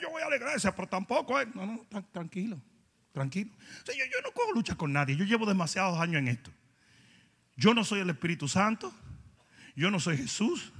[0.00, 1.54] yo voy a la iglesia, pero tampoco es.
[1.54, 2.60] No, no, tranquilo,
[3.12, 3.50] tranquilo.
[3.86, 5.16] yo, no cojo lucha con nadie.
[5.16, 6.50] Yo llevo demasiados años en esto.
[7.56, 8.92] Yo no soy el Espíritu Santo.
[9.76, 10.72] Yo no soy Jesús.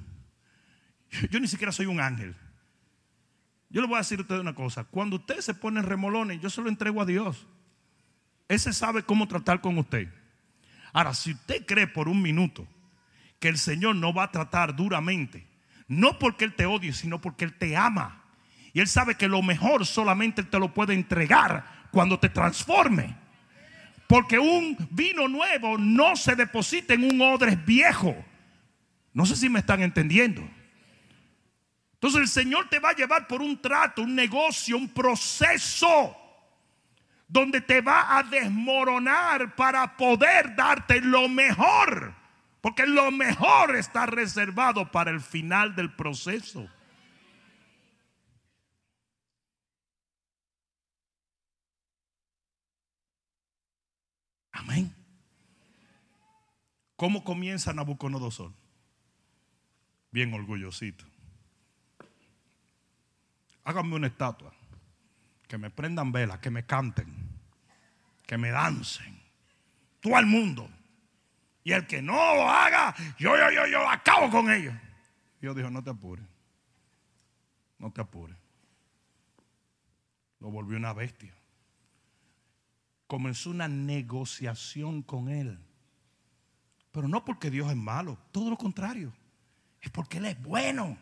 [1.31, 2.37] Yo, ni siquiera soy un ángel.
[3.71, 4.85] Yo le voy a decir a ustedes una cosa.
[4.85, 7.47] Cuando usted se pone en remolones, yo se lo entrego a Dios.
[8.49, 10.09] Ese sabe cómo tratar con usted.
[10.95, 12.67] Ahora, si usted cree por un minuto
[13.41, 15.45] que el Señor no va a tratar duramente,
[15.89, 18.23] no porque Él te odie, sino porque Él te ama.
[18.73, 23.17] Y Él sabe que lo mejor solamente Él te lo puede entregar cuando te transforme.
[24.07, 28.15] Porque un vino nuevo no se deposita en un odre viejo.
[29.13, 30.49] No sé si me están entendiendo.
[31.95, 36.17] Entonces el Señor te va a llevar por un trato, un negocio, un proceso
[37.29, 42.15] donde te va a desmoronar para poder darte lo mejor.
[42.61, 46.69] Porque lo mejor está reservado para el final del proceso.
[54.53, 54.95] Amén.
[56.97, 58.53] ¿Cómo comienza Nabucodonosor?
[60.11, 61.05] Bien orgullosito.
[63.65, 64.55] Háganme una estatua
[65.55, 67.07] que me prendan velas, que me canten,
[68.27, 69.23] que me dancen.
[70.01, 70.69] Todo el mundo.
[71.63, 74.75] Y el que no lo haga, yo, yo, yo, yo acabo con ellos.
[75.41, 76.25] Dios dijo, no te apures.
[77.79, 78.37] No te apures.
[80.41, 81.33] Lo volvió una bestia.
[83.07, 85.57] Comenzó una negociación con él.
[86.91, 89.13] Pero no porque Dios es malo, todo lo contrario.
[89.81, 90.99] Es porque Él es bueno.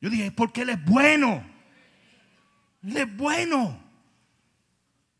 [0.00, 1.51] Yo dije, es porque Él es bueno.
[2.82, 3.78] Él es bueno.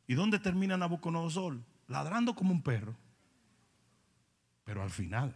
[0.06, 1.60] ¿Y dónde termina Nabucodonosor?
[1.88, 2.96] Ladrando como un perro.
[4.64, 5.34] Pero al final,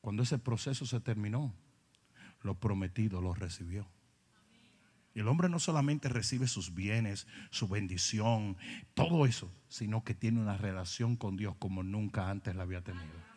[0.00, 1.54] cuando ese proceso se terminó,
[2.42, 3.86] lo prometido lo recibió.
[5.14, 8.56] Y el hombre no solamente recibe sus bienes, su bendición,
[8.94, 13.30] todo eso, sino que tiene una relación con Dios como nunca antes la había tenido.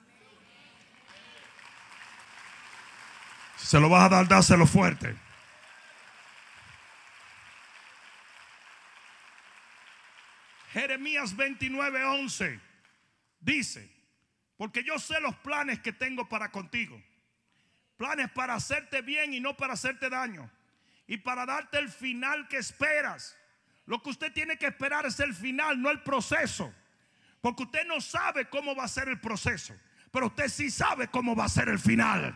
[3.58, 5.16] Se lo vas a dar, dáselo fuerte.
[10.74, 12.60] Jeremías 29, 11
[13.40, 13.88] dice,
[14.58, 17.00] porque yo sé los planes que tengo para contigo.
[17.96, 20.50] Planes para hacerte bien y no para hacerte daño.
[21.06, 23.38] Y para darte el final que esperas.
[23.86, 26.74] Lo que usted tiene que esperar es el final, no el proceso.
[27.40, 29.76] Porque usted no sabe cómo va a ser el proceso.
[30.12, 32.36] Pero usted sí sabe cómo va a ser el final.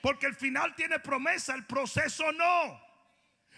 [0.00, 2.80] Porque el final tiene promesa, el proceso no.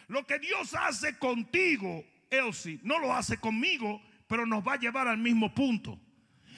[0.09, 5.07] Lo que Dios hace contigo Elsie no lo hace conmigo, pero nos va a llevar
[5.07, 6.01] al mismo punto.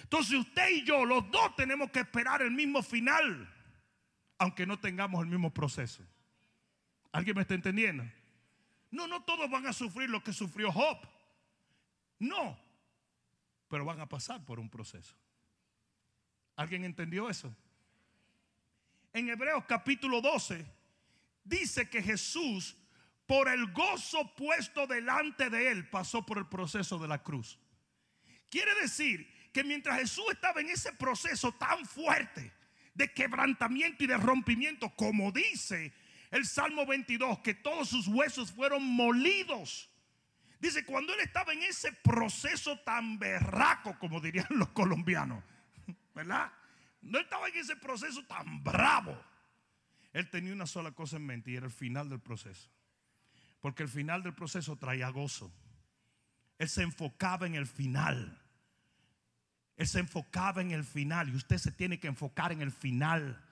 [0.03, 3.53] Entonces usted y yo, los dos tenemos que esperar el mismo final,
[4.39, 6.03] aunque no tengamos el mismo proceso.
[7.11, 8.05] ¿Alguien me está entendiendo?
[8.91, 10.99] No, no todos van a sufrir lo que sufrió Job.
[12.19, 12.57] No,
[13.69, 15.17] pero van a pasar por un proceso.
[16.55, 17.55] ¿Alguien entendió eso?
[19.13, 20.65] En Hebreos capítulo 12
[21.43, 22.77] dice que Jesús
[23.27, 27.59] por el gozo puesto delante de él, pasó por el proceso de la cruz.
[28.51, 32.53] Quiere decir que mientras Jesús estaba en ese proceso tan fuerte
[32.95, 35.93] de quebrantamiento y de rompimiento, como dice
[36.31, 39.91] el Salmo 22, que todos sus huesos fueron molidos.
[40.61, 45.45] Dice, cuando él estaba en ese proceso tan berraco, como dirían los colombianos,
[46.15, 46.53] ¿verdad?
[47.03, 49.21] No estaba en ese proceso tan bravo.
[50.13, 52.71] Él tenía una sola cosa en mente y era el final del proceso.
[53.65, 55.51] Porque el final del proceso traía gozo.
[56.59, 58.39] Él se enfocaba en el final.
[59.79, 63.43] Él se enfocaba en el final y usted se tiene que enfocar en el final.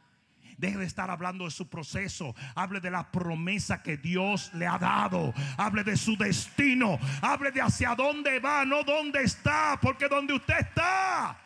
[0.59, 2.35] Deje de estar hablando de su proceso.
[2.55, 5.33] Hable de la promesa que Dios le ha dado.
[5.57, 6.99] Hable de su destino.
[7.23, 9.79] Hable de hacia dónde va, no dónde está.
[9.81, 11.39] Porque donde usted está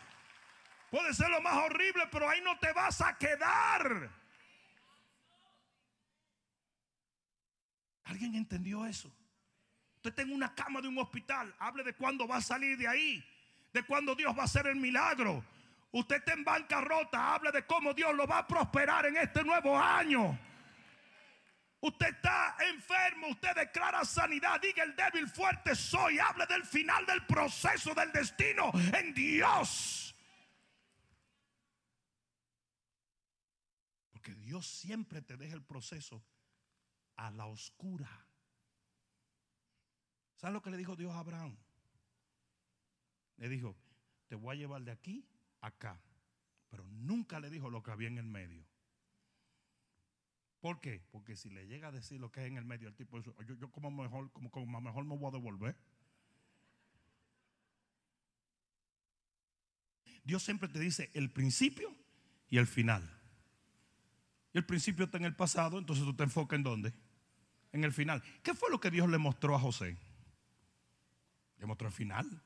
[0.91, 4.11] puede ser lo más horrible, pero ahí no te vas a quedar.
[8.07, 9.13] ¿Alguien entendió eso?
[9.97, 11.55] Usted tiene una cama de un hospital.
[11.59, 13.25] Hable de cuándo va a salir de ahí.
[13.73, 15.45] De cuándo Dios va a hacer el milagro.
[15.91, 17.35] Usted está en bancarrota.
[17.35, 20.39] Hable de cómo Dios lo va a prosperar en este nuevo año.
[21.81, 27.25] Usted está enfermo, usted declara sanidad, diga el débil fuerte soy, hable del final del
[27.27, 30.17] proceso del destino en Dios.
[34.11, 36.25] Porque Dios siempre te deja el proceso
[37.17, 38.27] a la oscura.
[40.37, 41.57] ¿Sabes lo que le dijo Dios a Abraham?
[43.39, 43.77] Le dijo,
[44.29, 45.27] te voy a llevar de aquí
[45.61, 46.01] a acá.
[46.69, 48.64] Pero nunca le dijo lo que había en el medio.
[50.61, 51.03] ¿Por qué?
[51.11, 53.35] Porque si le llega a decir lo que hay en el medio, el tipo, yo,
[53.43, 55.77] yo como mejor, como, como mejor me voy a devolver.
[60.25, 61.95] Dios siempre te dice el principio
[62.49, 63.09] y el final.
[64.53, 66.95] El principio está en el pasado, entonces tú te enfocas en dónde?
[67.73, 68.23] En el final.
[68.43, 69.97] ¿Qué fue lo que Dios le mostró a José?
[71.59, 72.43] Le mostró el final.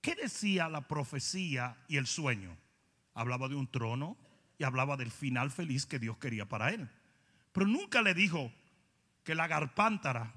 [0.00, 2.56] ¿Qué decía la profecía y el sueño?
[3.14, 4.16] Hablaba de un trono
[4.58, 6.88] y hablaba del final feliz que Dios quería para él.
[7.52, 8.52] Pero nunca le dijo
[9.24, 10.32] que la garpántara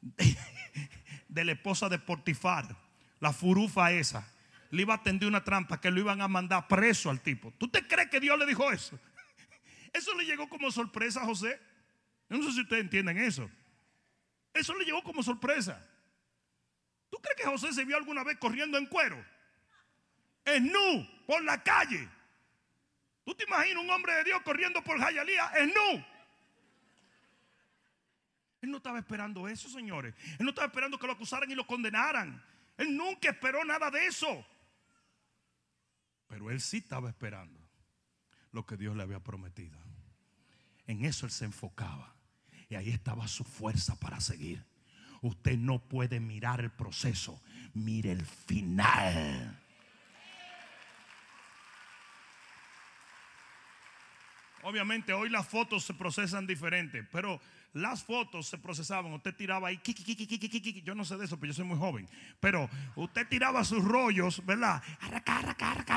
[1.28, 2.76] de la esposa de Portifar,
[3.20, 4.26] la furufa esa,
[4.70, 7.52] le iba a tender una trampa que lo iban a mandar preso al tipo.
[7.52, 8.98] ¿Tú te crees que Dios le dijo eso?
[9.92, 11.60] Eso le llegó como sorpresa a José.
[12.28, 13.50] Yo no sé si ustedes entienden eso.
[14.52, 15.84] Eso le llegó como sorpresa.
[17.10, 19.24] ¿Tú crees que José se vio alguna vez corriendo en cuero?
[20.44, 22.08] En nu, por la calle.
[23.24, 26.04] ¿Tú te imaginas un hombre de Dios corriendo por Jayalía en nu?
[28.60, 30.14] Él no estaba esperando eso, señores.
[30.38, 32.42] Él no estaba esperando que lo acusaran y lo condenaran.
[32.76, 34.46] Él nunca esperó nada de eso.
[36.26, 37.60] Pero él sí estaba esperando
[38.52, 39.78] lo que Dios le había prometido.
[40.86, 42.17] En eso él se enfocaba.
[42.68, 44.64] Y ahí estaba su fuerza para seguir.
[45.22, 47.42] Usted no puede mirar el proceso,
[47.74, 49.58] mire el final.
[54.62, 57.40] Obviamente hoy las fotos se procesan diferente, pero
[57.72, 59.12] las fotos se procesaban.
[59.12, 59.80] Usted tiraba ahí,
[60.84, 62.08] yo no sé de eso, pero yo soy muy joven.
[62.38, 64.82] Pero usted tiraba sus rollos, ¿verdad?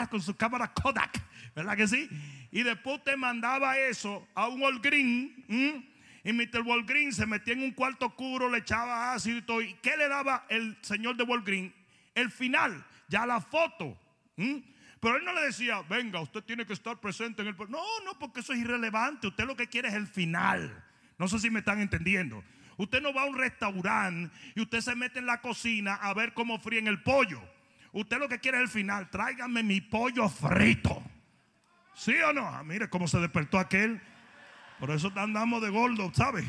[0.10, 1.22] Con su cámara Kodak,
[1.54, 2.08] ¿verdad que sí?
[2.52, 5.91] Y después usted mandaba eso a un Walgreen.
[6.24, 6.62] Y Mr.
[6.62, 9.62] Walgreen se metía en un cuarto oscuro, le echaba ácido y todo.
[9.62, 11.74] ¿Y qué le daba el señor de Walgreen?
[12.14, 13.98] El final, ya la foto.
[14.36, 17.56] Pero él no le decía, venga, usted tiene que estar presente en el...
[17.70, 19.28] No, no, porque eso es irrelevante.
[19.28, 20.84] Usted lo que quiere es el final.
[21.18, 22.44] No sé si me están entendiendo.
[22.78, 26.34] Usted no va a un restaurante y usted se mete en la cocina a ver
[26.34, 27.42] cómo fríen el pollo.
[27.94, 29.10] Usted lo que quiere es el final.
[29.10, 31.04] Tráigame mi pollo frito.
[31.94, 32.48] ¿Sí o no?
[32.48, 34.02] Ah, mire cómo se despertó aquel.
[34.82, 36.44] Por eso andamos de gordo, ¿sabe?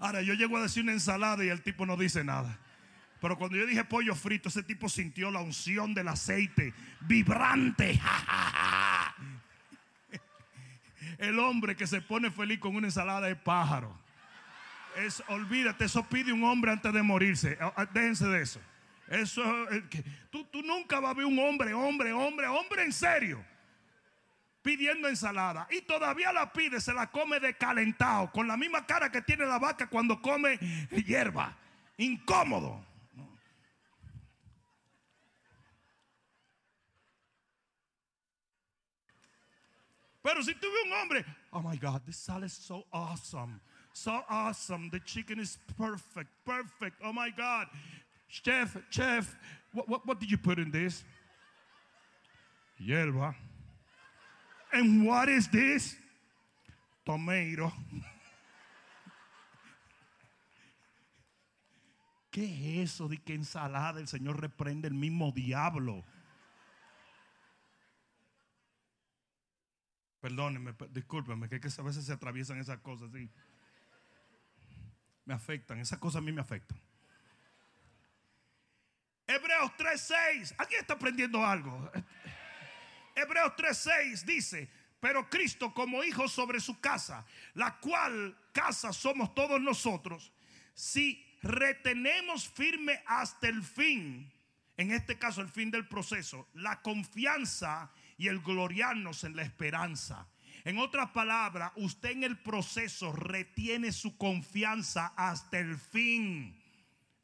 [0.00, 2.58] Ahora yo llego a decir una ensalada y el tipo no dice nada.
[3.20, 8.00] Pero cuando yo dije pollo frito, ese tipo sintió la unción del aceite vibrante.
[11.18, 13.96] El hombre que se pone feliz con una ensalada de pájaro.
[14.96, 17.56] Es, olvídate, eso pide un hombre antes de morirse.
[17.60, 18.60] Ah, ah, déjense de eso.
[19.06, 19.44] Eso,
[20.30, 23.44] tú, tú nunca vas a ver un hombre, hombre, hombre, hombre en serio
[24.62, 29.10] pidiendo ensalada y todavía la pide, se la come de calentado, con la misma cara
[29.10, 30.58] que tiene la vaca cuando come
[31.06, 31.56] hierba.
[31.98, 32.84] Incómodo.
[40.22, 43.60] Pero si tuve un hombre, oh my God, this salad is so awesome.
[43.92, 44.90] So awesome.
[44.90, 46.96] The chicken is perfect, perfect.
[47.02, 47.66] Oh my God.
[48.28, 49.34] Chef, chef,
[49.72, 51.02] what, what, what did you put in this?
[52.80, 53.34] Hierba.
[54.72, 55.96] And what is this?
[57.04, 57.72] Tomato.
[62.30, 62.44] ¿Qué
[62.82, 66.04] es eso de que ensalada el Señor reprende el mismo diablo?
[70.20, 73.28] Perdónenme, per- discúlpenme, que, a veces se atraviesan esas cosas, sí.
[75.24, 76.78] Me afectan, esas cosas a mí me afectan.
[79.26, 81.90] Hebreos 3:6, ¿alguien está aprendiendo algo?
[83.14, 89.60] Hebreos 3:6 dice, pero Cristo como hijo sobre su casa, la cual casa somos todos
[89.60, 90.32] nosotros,
[90.74, 94.30] si retenemos firme hasta el fin,
[94.76, 100.28] en este caso el fin del proceso, la confianza y el gloriarnos en la esperanza.
[100.64, 106.59] En otras palabras, usted en el proceso retiene su confianza hasta el fin.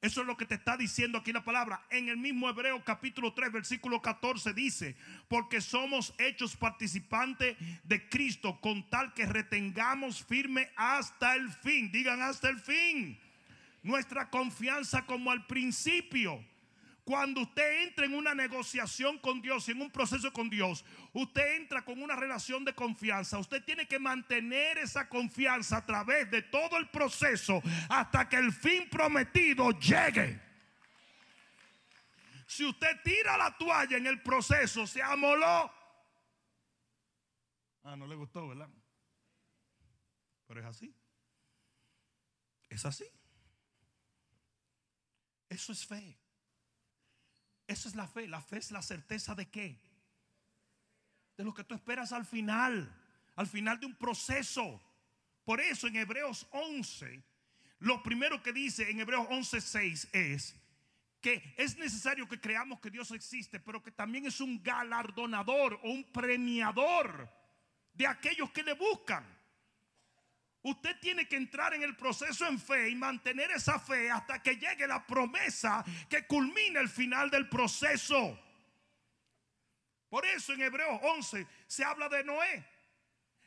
[0.02, 1.82] Eso es lo que te está diciendo aquí la palabra.
[1.90, 8.60] En el mismo Hebreo capítulo 3, versículo 14 dice, porque somos hechos participantes de Cristo
[8.60, 11.90] con tal que retengamos firme hasta el fin.
[11.90, 13.18] Digan hasta el fin.
[13.82, 16.44] Nuestra confianza como al principio.
[17.06, 21.54] Cuando usted entra en una negociación con Dios y en un proceso con Dios, usted
[21.54, 23.38] entra con una relación de confianza.
[23.38, 28.52] Usted tiene que mantener esa confianza a través de todo el proceso hasta que el
[28.52, 30.42] fin prometido llegue.
[32.44, 35.72] Si usted tira la toalla en el proceso, se amoló.
[37.84, 38.68] Ah, no le gustó, ¿verdad?
[40.48, 40.92] Pero es así.
[42.68, 43.06] Es así.
[45.48, 46.18] Eso es fe.
[47.66, 48.26] Eso es la fe.
[48.28, 49.80] La fe es la certeza de qué?
[51.36, 52.90] De lo que tú esperas al final.
[53.34, 54.80] Al final de un proceso.
[55.44, 57.22] Por eso en Hebreos 11,
[57.78, 60.56] lo primero que dice en Hebreos 11:6 es
[61.20, 65.90] que es necesario que creamos que Dios existe, pero que también es un galardonador o
[65.90, 67.28] un premiador
[67.94, 69.35] de aquellos que le buscan.
[70.66, 74.56] Usted tiene que entrar en el proceso en fe y mantener esa fe hasta que
[74.56, 78.36] llegue la promesa que culmine el final del proceso.
[80.08, 82.66] Por eso en Hebreos 11 se habla de Noé.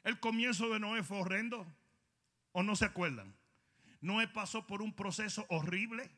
[0.06, 1.68] El comienzo de Noé fue horrendo.
[2.54, 3.36] ¿O no se acuerdan?
[4.00, 6.10] Noé pasó por un proceso horrible.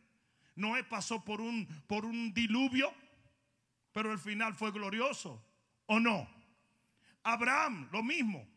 [0.55, 2.93] Noé pasó por un, por un diluvio.
[3.91, 5.43] Pero el final fue glorioso.
[5.87, 6.29] ¿O no?
[7.23, 8.50] Abraham, lo mismo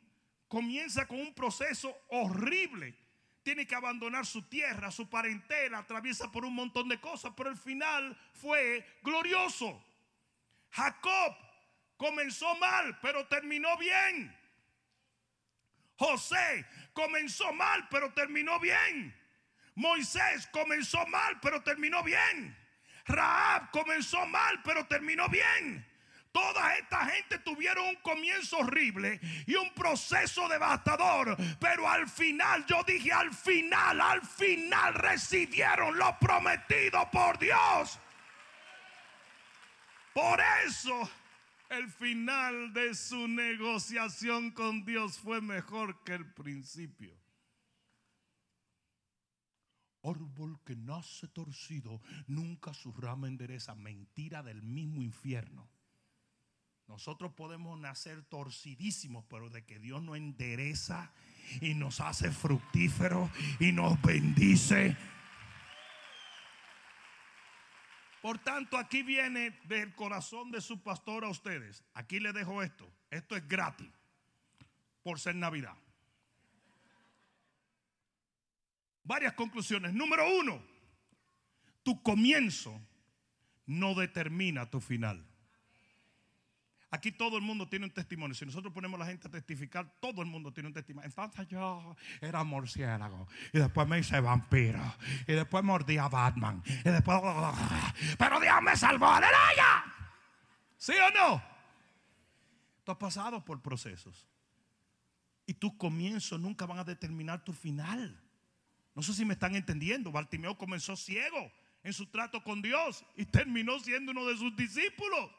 [0.54, 2.94] comienza con un proceso horrible.
[3.42, 7.56] Tiene que abandonar su tierra, su parentela, atraviesa por un montón de cosas, pero el
[7.56, 9.84] final fue glorioso.
[10.70, 11.36] Jacob
[11.96, 14.32] comenzó mal, pero terminó bien.
[15.96, 19.12] José comenzó mal, pero terminó bien.
[19.74, 22.56] Moisés comenzó mal, pero terminó bien.
[23.06, 25.84] Raab comenzó mal, pero terminó bien.
[26.34, 31.36] Toda esta gente tuvieron un comienzo horrible y un proceso devastador.
[31.60, 38.00] Pero al final, yo dije al final, al final recibieron lo prometido por Dios.
[40.12, 41.08] Por eso
[41.70, 47.16] el final de su negociación con Dios fue mejor que el principio.
[50.02, 53.76] Árbol que nace torcido, nunca su rama endereza.
[53.76, 55.73] Mentira del mismo infierno.
[56.86, 61.12] Nosotros podemos nacer torcidísimos, pero de que Dios nos endereza
[61.60, 64.96] y nos hace fructíferos y nos bendice.
[68.20, 71.84] Por tanto, aquí viene del corazón de su pastor a ustedes.
[71.94, 72.90] Aquí le dejo esto.
[73.10, 73.90] Esto es gratis
[75.02, 75.76] por ser Navidad.
[79.02, 79.92] Varias conclusiones.
[79.92, 80.62] Número uno,
[81.82, 82.80] tu comienzo
[83.66, 85.22] no determina tu final.
[86.94, 88.36] Aquí todo el mundo tiene un testimonio.
[88.36, 91.08] Si nosotros ponemos la gente a testificar, todo el mundo tiene un testimonio.
[91.08, 93.26] Entonces yo era murciélago.
[93.52, 94.80] Y después me hice vampiro.
[95.26, 96.62] Y después mordí a Batman.
[96.64, 97.20] Y después.
[98.16, 99.08] Pero Dios me salvó.
[99.08, 99.84] ¡Aleluya!
[100.76, 101.42] ¿Sí o no?
[102.84, 104.28] Tú has pasado por procesos.
[105.46, 108.22] Y tus comienzos nunca van a determinar tu final.
[108.94, 110.12] No sé si me están entendiendo.
[110.12, 111.50] Bartimeo comenzó ciego
[111.82, 115.32] en su trato con Dios y terminó siendo uno de sus discípulos.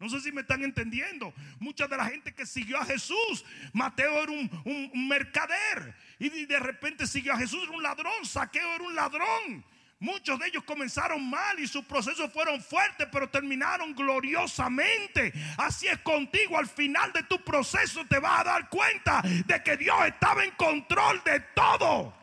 [0.00, 1.34] No sé si me están entendiendo.
[1.58, 6.58] Mucha de la gente que siguió a Jesús, Mateo era un, un- mercader y de
[6.60, 9.64] repente siguió a Jesús, era un ladrón, Saqueo era un ladrón.
[10.00, 15.32] Muchos de ellos comenzaron mal y sus procesos fueron fuertes, pero terminaron gloriosamente.
[15.56, 19.76] Así es contigo, al final de tu proceso te vas a dar cuenta de que
[19.76, 22.14] Dios estaba en control de todo.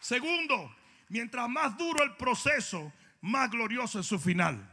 [0.00, 0.74] Segundo,
[1.10, 2.90] mientras más duro el proceso,
[3.20, 4.70] más glorioso es su final.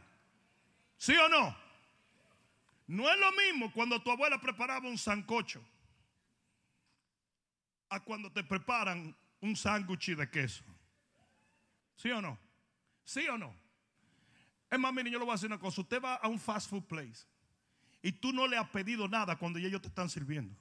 [0.96, 1.56] ¿Sí o no?
[2.86, 5.62] No es lo mismo cuando tu abuela preparaba un sancocho
[7.88, 10.64] a cuando te preparan un sándwich de queso.
[11.96, 12.38] ¿Sí o no?
[13.04, 13.54] ¿Sí o no?
[14.70, 15.80] Es más, miren, yo le voy a decir una cosa.
[15.80, 17.26] Usted va a un fast food place
[18.02, 20.54] y tú no le has pedido nada cuando ellos te están sirviendo.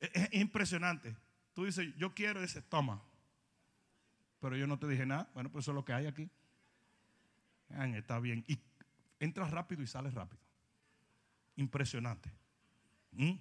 [0.00, 1.16] Es, impresionante.
[1.54, 3.02] Tú dices, yo quiero ese, toma.
[4.40, 5.30] Pero yo no te dije nada.
[5.34, 6.30] Bueno, pues eso es lo que hay aquí.
[7.94, 8.44] Está bien.
[8.48, 8.58] Y
[9.20, 10.40] entras rápido y sales rápido.
[11.56, 12.32] Impresionante.
[13.12, 13.32] ¿Mm?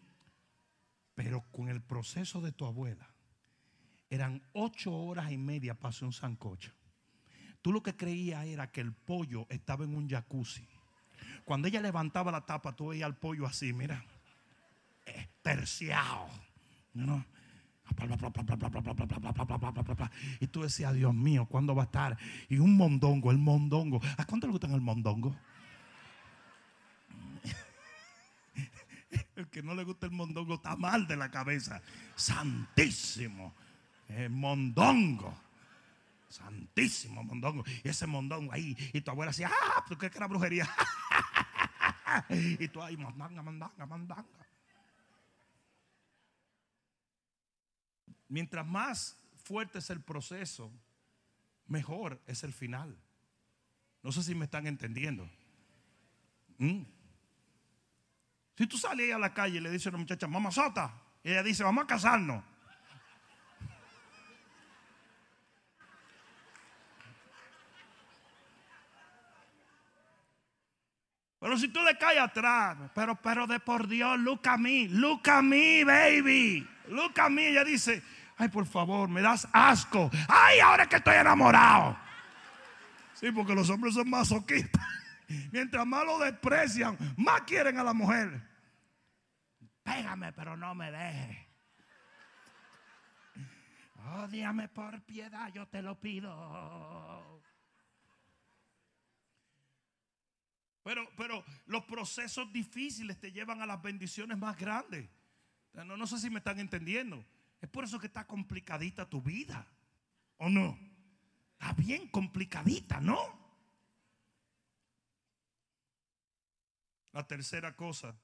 [1.16, 3.10] Pero con el proceso de tu abuela,
[4.10, 6.72] eran ocho horas y media para hacer un sancocho.
[7.62, 10.68] Tú lo que creías era que el pollo estaba en un jacuzzi.
[11.44, 14.04] Cuando ella levantaba la tapa, tú veías al pollo así, mira,
[15.42, 16.30] terciado.
[16.94, 17.26] ¿no?
[20.40, 22.18] Y tú decías, Dios mío, ¿cuándo va a estar?
[22.50, 24.02] Y un mondongo, el mondongo.
[24.18, 25.36] ¿A cuánto le gustan el mondongo?
[29.36, 31.82] El que no le gusta el mondongo está mal de la cabeza.
[32.16, 33.54] Santísimo.
[34.10, 35.34] El mondongo.
[36.30, 37.64] Santísimo mondongo.
[37.84, 38.76] Y ese mondongo ahí.
[38.94, 40.68] Y tu abuela decía, ah, ¿tú crees que era brujería?
[42.30, 44.47] y tú ahí, mandanga, mandanga, mandanga.
[48.28, 50.72] Mientras más fuerte es el proceso,
[51.66, 52.98] mejor es el final.
[54.04, 55.30] No sé si me están entendiendo.
[56.58, 56.84] ¿Mm?
[58.58, 61.30] Si tú sales a la calle y le dices a una muchacha, mamá sota, y
[61.30, 62.44] ella dice, vamos a casarnos.
[71.40, 75.30] Pero si tú le caes atrás, pero, pero de por Dios, look a me, look
[75.30, 77.50] a me, baby, look a me.
[77.50, 78.02] Ella dice,
[78.38, 80.10] ay, por favor, me das asco.
[80.28, 81.98] Ay, ahora que estoy enamorado.
[83.14, 84.86] Sí, porque los hombres son masoquistas.
[85.52, 88.42] Mientras más lo desprecian, más quieren a la mujer.
[89.84, 91.48] Pégame, pero no me deje.
[94.16, 97.42] Odiame por piedad, yo te lo pido.
[100.84, 105.10] Pero, pero los procesos difíciles te llevan a las bendiciones más grandes.
[105.74, 107.26] No, no sé si me están entendiendo.
[107.62, 109.68] Es por eso que está complicadita tu vida.
[110.38, 110.78] ¿O no?
[111.54, 113.18] Está bien complicadita, ¿no?
[117.12, 118.16] La tercera cosa,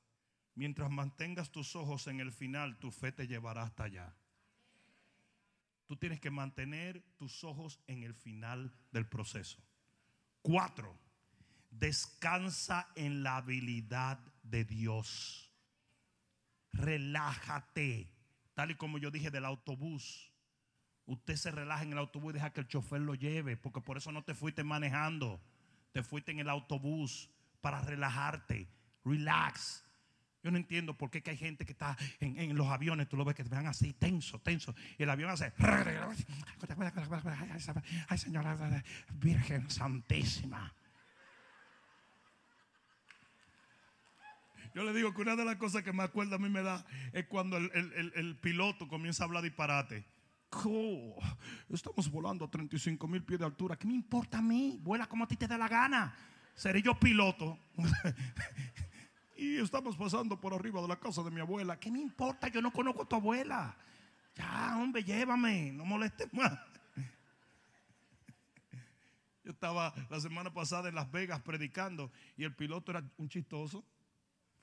[0.53, 4.15] mientras mantengas tus ojos en el final, tu fe te llevará hasta allá.
[5.87, 9.57] Tú tienes que mantener tus ojos en el final del proceso.
[10.43, 10.99] Cuatro,
[11.73, 15.51] Descansa en la habilidad de Dios.
[16.71, 18.13] Relájate.
[18.53, 20.31] Tal y como yo dije del autobús.
[21.05, 23.57] Usted se relaja en el autobús y deja que el chofer lo lleve.
[23.57, 25.41] Porque por eso no te fuiste manejando.
[25.91, 27.29] Te fuiste en el autobús
[27.61, 28.67] para relajarte.
[29.03, 29.83] Relax.
[30.43, 33.33] Yo no entiendo por qué hay gente que está en, los aviones, tú lo ves
[33.33, 34.75] que te vean así, tenso, tenso.
[34.97, 35.53] Y el avión hace.
[38.09, 38.83] Ay, señora
[39.13, 40.73] Virgen Santísima.
[44.73, 46.83] Yo le digo que una de las cosas que me acuerdo a mí me da
[47.11, 50.03] es cuando el, piloto comienza a hablar disparate.
[51.69, 53.75] estamos volando a 35 mil pies de altura.
[53.75, 54.79] ¿Qué me importa a mí?
[54.81, 56.15] Vuela como a ti te da la gana.
[56.55, 57.59] Seré yo piloto.
[59.37, 61.79] y estamos pasando por arriba de la casa de mi abuela.
[61.79, 62.47] ¿Qué me importa?
[62.47, 63.77] Yo no conozco a tu abuela.
[64.35, 65.71] Ya, hombre, llévame.
[65.71, 66.51] No molestes más.
[69.43, 73.85] Yo estaba la semana pasada en Las Vegas predicando y el piloto era un chistoso.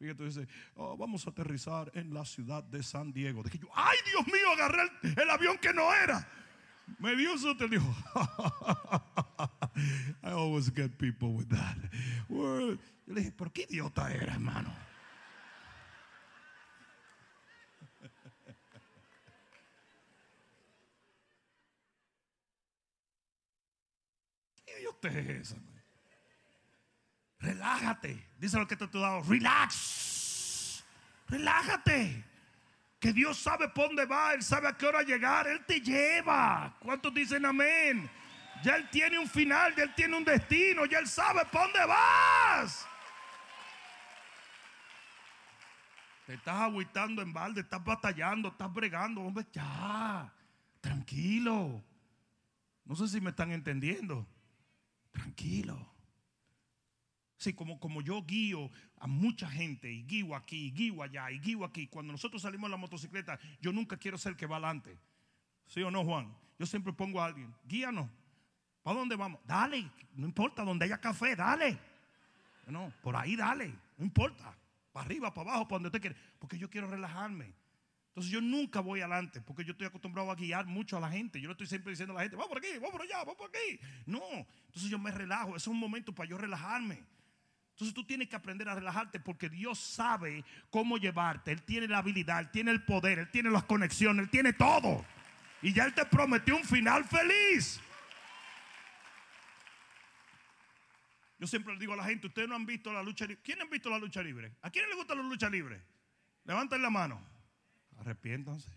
[0.01, 3.43] Fíjate, dice, oh, vamos a aterrizar en la ciudad de San Diego.
[3.43, 6.27] Dije yo, ay Dios mío, agarré el, avión que no era.
[6.99, 7.95] Me dio eso, te dijo.
[10.25, 11.77] I always get people with that.
[12.31, 12.79] Yo
[13.09, 14.75] le dije, ¿por qué idiota era, hermano?
[24.65, 25.70] ¿Qué idiota es esa?
[27.41, 28.29] Relájate.
[28.39, 29.23] Dice lo que te he dado.
[29.23, 30.85] Relax.
[31.29, 32.25] Relájate.
[32.99, 34.35] Que Dios sabe por dónde va.
[34.35, 35.47] Él sabe a qué hora llegar.
[35.47, 36.77] Él te lleva.
[36.81, 38.11] ¿Cuántos dicen amén?
[38.63, 39.75] Ya Él tiene un final.
[39.75, 40.85] Ya Él tiene un destino.
[40.85, 42.87] Ya Él sabe por dónde vas.
[46.27, 47.63] Te estás agüitando en balde.
[47.63, 48.49] Estás batallando.
[48.49, 49.23] Estás bregando.
[49.23, 50.31] Hombre, ya.
[50.83, 51.83] Tranquilo.
[52.85, 54.27] No sé si me están entendiendo.
[55.11, 55.90] Tranquilo.
[57.41, 61.39] Sí, como, como yo guío a mucha gente y guío aquí, y guío allá y
[61.39, 61.87] guío aquí.
[61.87, 64.99] Cuando nosotros salimos en la motocicleta, yo nunca quiero ser el que va adelante.
[65.67, 66.37] ¿Sí o no, Juan?
[66.59, 68.11] Yo siempre pongo a alguien, guíanos.
[68.83, 69.41] ¿Para dónde vamos?
[69.47, 71.79] Dale, no importa, donde haya café, dale.
[72.67, 74.55] No, por ahí dale, no importa.
[74.93, 76.17] Para arriba, para abajo, para donde usted quiere.
[76.39, 77.55] Porque yo quiero relajarme.
[78.09, 81.41] Entonces yo nunca voy adelante porque yo estoy acostumbrado a guiar mucho a la gente.
[81.41, 83.37] Yo no estoy siempre diciendo a la gente, vamos por aquí, vamos por allá, vamos
[83.37, 83.81] por aquí.
[84.05, 84.21] No,
[84.67, 85.57] entonces yo me relajo.
[85.57, 87.03] Es un momento para yo relajarme.
[87.81, 91.51] Entonces tú tienes que aprender a relajarte porque Dios sabe cómo llevarte.
[91.51, 95.03] Él tiene la habilidad, Él tiene el poder, Él tiene las conexiones, Él tiene todo.
[95.63, 97.81] Y ya Él te prometió un final feliz.
[101.39, 103.41] Yo siempre le digo a la gente, ustedes no han visto la lucha libre.
[103.43, 104.53] ¿Quién han visto la lucha libre?
[104.61, 105.83] ¿A quién le gusta la lucha libre?
[106.45, 107.27] Levanten la mano.
[107.99, 108.71] Arrepiéntanse.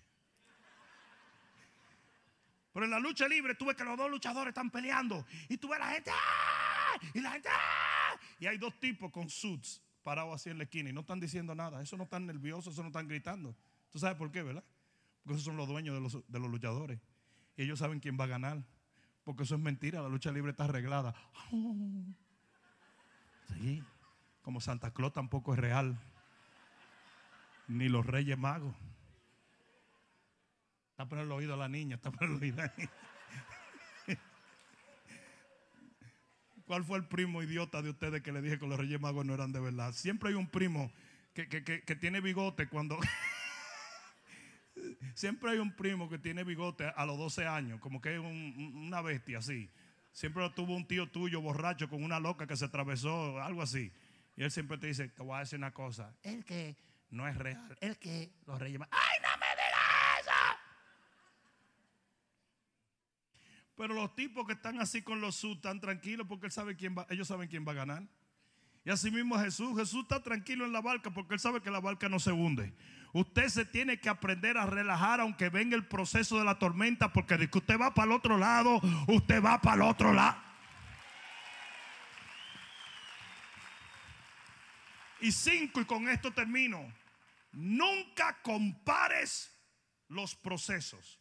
[2.72, 5.26] Pero en la lucha libre tú ves que los dos luchadores están peleando.
[5.50, 6.10] Y tú ves a la gente.
[6.10, 7.00] ¡ah!
[7.14, 7.50] Y la gente.
[7.52, 7.93] ¡ah!
[8.44, 10.90] Y hay dos tipos con suits parados así en la esquina.
[10.90, 11.82] Y no están diciendo nada.
[11.82, 13.56] Eso no están nerviosos, eso no están gritando.
[13.90, 14.66] ¿Tú sabes por qué, verdad?
[15.24, 17.00] Porque esos son los dueños de los, de los luchadores.
[17.56, 18.62] Y ellos saben quién va a ganar.
[19.24, 20.02] Porque eso es mentira.
[20.02, 21.16] La lucha libre está arreglada.
[23.48, 23.82] Sí.
[24.42, 25.98] Como Santa Claus tampoco es real.
[27.70, 28.76] Ni los Reyes Magos.
[30.90, 32.92] Está por el oído a la niña, está por el oído a la niña.
[36.66, 39.34] ¿Cuál fue el primo idiota de ustedes que le dije que los Reyes Magos no
[39.34, 39.92] eran de verdad?
[39.94, 40.92] Siempre hay un primo
[41.34, 42.98] que, que, que, que tiene bigote cuando...
[45.14, 48.74] Siempre hay un primo que tiene bigote a los 12 años, como que es un-
[48.88, 49.70] una bestia así.
[50.12, 53.92] Siempre tuvo un tío tuyo borracho con una loca que se atravesó, algo así.
[54.36, 56.76] Y él siempre te dice, te voy a decir una cosa, el que
[57.12, 58.80] no es real, el que los reyes...
[58.80, 60.32] ma- ¡Ay, no me digas eso!
[63.84, 66.96] Pero los tipos que están así con los sus están tranquilos porque él sabe quién
[66.98, 68.08] va, ellos saben quién va a ganar.
[68.86, 71.82] Y así mismo Jesús, Jesús está tranquilo en la barca porque él sabe que la
[71.82, 72.74] barca no se hunde.
[73.12, 77.36] Usted se tiene que aprender a relajar aunque venga el proceso de la tormenta porque
[77.36, 78.80] de que usted va para el otro lado,
[79.10, 80.42] usted va para el otro lado.
[85.20, 86.90] Y cinco, y con esto termino.
[87.52, 89.54] Nunca compares
[90.08, 91.20] los procesos,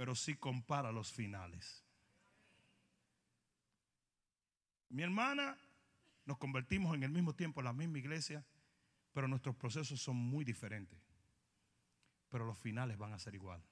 [0.00, 1.84] pero sí compara los finales.
[4.88, 5.58] Mi hermana,
[6.24, 8.42] nos convertimos en el mismo tiempo en la misma iglesia,
[9.12, 10.98] pero nuestros procesos son muy diferentes.
[12.30, 13.62] Pero los finales van a ser igual.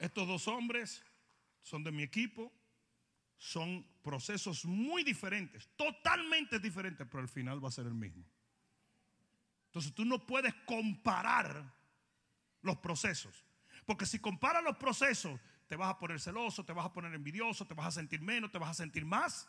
[0.00, 1.04] Estos dos hombres
[1.62, 2.52] son de mi equipo,
[3.36, 8.33] son procesos muy diferentes, totalmente diferentes, pero el final va a ser el mismo.
[9.74, 11.64] Entonces tú no puedes comparar
[12.62, 13.44] los procesos,
[13.84, 17.66] porque si comparas los procesos, te vas a poner celoso, te vas a poner envidioso,
[17.66, 19.48] te vas a sentir menos, te vas a sentir más.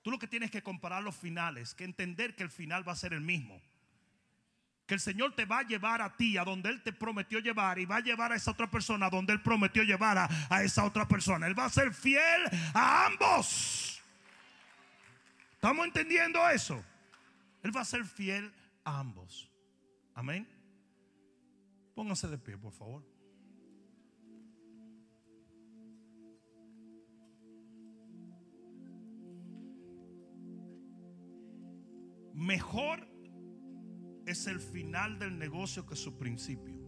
[0.00, 2.96] Tú lo que tienes que comparar los finales, que entender que el final va a
[2.96, 3.60] ser el mismo.
[4.86, 7.78] Que el Señor te va a llevar a ti a donde Él te prometió llevar
[7.78, 10.82] y va a llevar a esa otra persona a donde Él prometió llevar a, esa
[10.82, 11.46] otra persona.
[11.46, 14.00] Él va a ser fiel a ambos.
[15.52, 16.82] ¿Estamos entendiendo eso?
[17.62, 19.50] Él va a ser fiel a ambos.
[20.14, 20.48] Amén.
[21.94, 23.02] Pónganse de pie, por favor.
[32.32, 33.08] Mejor
[34.26, 36.80] es el final del negocio que su principio.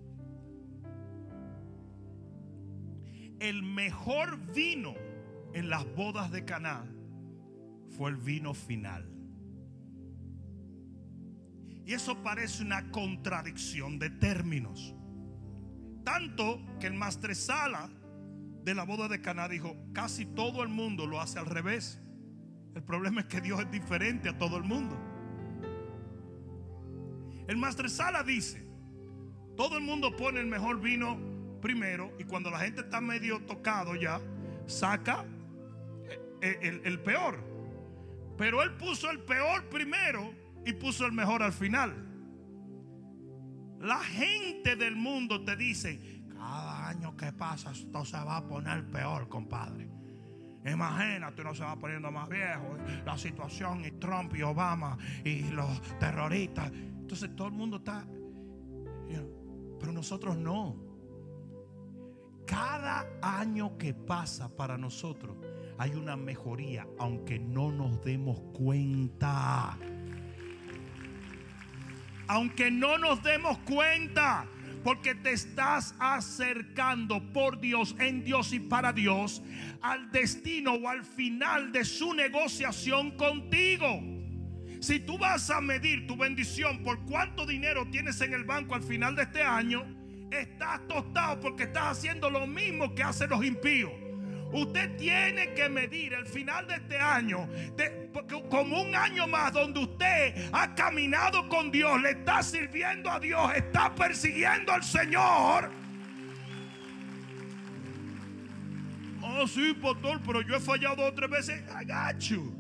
[3.40, 4.94] El mejor vino
[5.54, 6.84] en las bodas de Caná
[7.96, 9.17] fue el vino final.
[11.88, 14.94] Y eso parece una contradicción de términos.
[16.04, 17.88] Tanto que el maestresala
[18.62, 21.98] de la boda de Caná dijo, casi todo el mundo lo hace al revés.
[22.74, 24.98] El problema es que Dios es diferente a todo el mundo.
[27.46, 28.68] El maestresala dice,
[29.56, 31.18] todo el mundo pone el mejor vino
[31.62, 34.20] primero y cuando la gente está medio tocado ya,
[34.66, 35.24] saca
[36.42, 37.42] el- el peor.
[38.36, 40.34] Pero él puso el peor primero
[40.68, 41.94] y puso el mejor al final.
[43.80, 48.86] La gente del mundo te dice, cada año que pasa esto se va a poner
[48.90, 49.88] peor, compadre.
[50.66, 52.76] Imagínate, no se va poniendo más viejo.
[53.06, 56.70] La situación y Trump y Obama y los terroristas.
[56.70, 58.06] Entonces todo el mundo está...
[59.80, 60.76] pero nosotros no.
[62.46, 65.38] Cada año que pasa para nosotros
[65.78, 69.78] hay una mejoría, aunque no nos demos cuenta.
[72.28, 74.46] Aunque no nos demos cuenta.
[74.84, 79.42] Porque te estás acercando por Dios, en Dios y para Dios
[79.82, 84.00] al destino o al final de su negociación contigo.
[84.80, 88.82] Si tú vas a medir tu bendición por cuánto dinero tienes en el banco al
[88.82, 89.84] final de este año,
[90.30, 93.92] estás tostado porque estás haciendo lo mismo que hacen los impíos.
[94.52, 97.48] Usted tiene que medir el final de este año
[98.50, 103.52] como un año más donde usted ha caminado con Dios, le está sirviendo a Dios,
[103.54, 105.70] está persiguiendo al Señor.
[109.22, 111.62] Oh, sí, pastor, pero yo he fallado dos o tres veces.
[111.70, 112.54] I got you.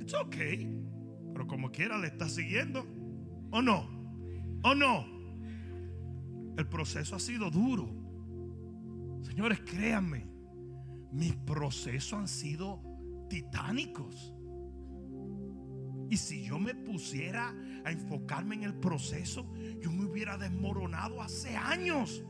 [0.00, 0.68] It's okay.
[1.32, 2.86] Pero como quiera le está siguiendo.
[3.50, 3.88] ¿O no?
[4.62, 5.06] ¿O no?
[6.56, 7.88] El proceso ha sido duro.
[9.22, 10.33] Señores, créanme.
[11.14, 12.82] Mis procesos han sido
[13.30, 14.34] titánicos.
[16.10, 17.54] Y si yo me pusiera
[17.84, 19.46] a enfocarme en el proceso,
[19.80, 22.24] yo me hubiera desmoronado hace años.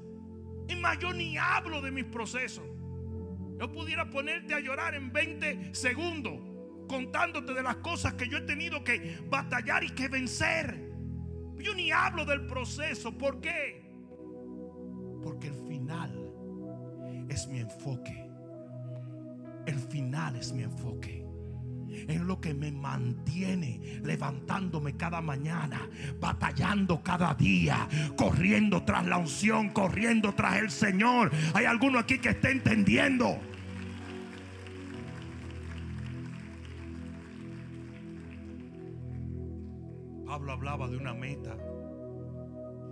[0.68, 2.64] Y más, yo ni hablo de mis procesos.
[3.59, 6.39] Yo pudiera ponerte a llorar en 20 segundos
[6.87, 10.93] contándote de las cosas que yo he tenido que batallar y que vencer.
[11.57, 13.16] Yo ni hablo del proceso.
[13.16, 13.82] ¿Por qué?
[15.22, 16.30] Porque el final
[17.30, 18.24] es mi enfoque.
[19.67, 21.25] El final es mi enfoque
[22.09, 25.89] es lo que me mantiene levantándome cada mañana,
[26.21, 31.31] batallando cada día, corriendo tras la unción, corriendo tras el Señor.
[31.55, 33.39] Hay alguno aquí que está entendiendo.
[40.27, 41.57] Pablo hablaba de una meta.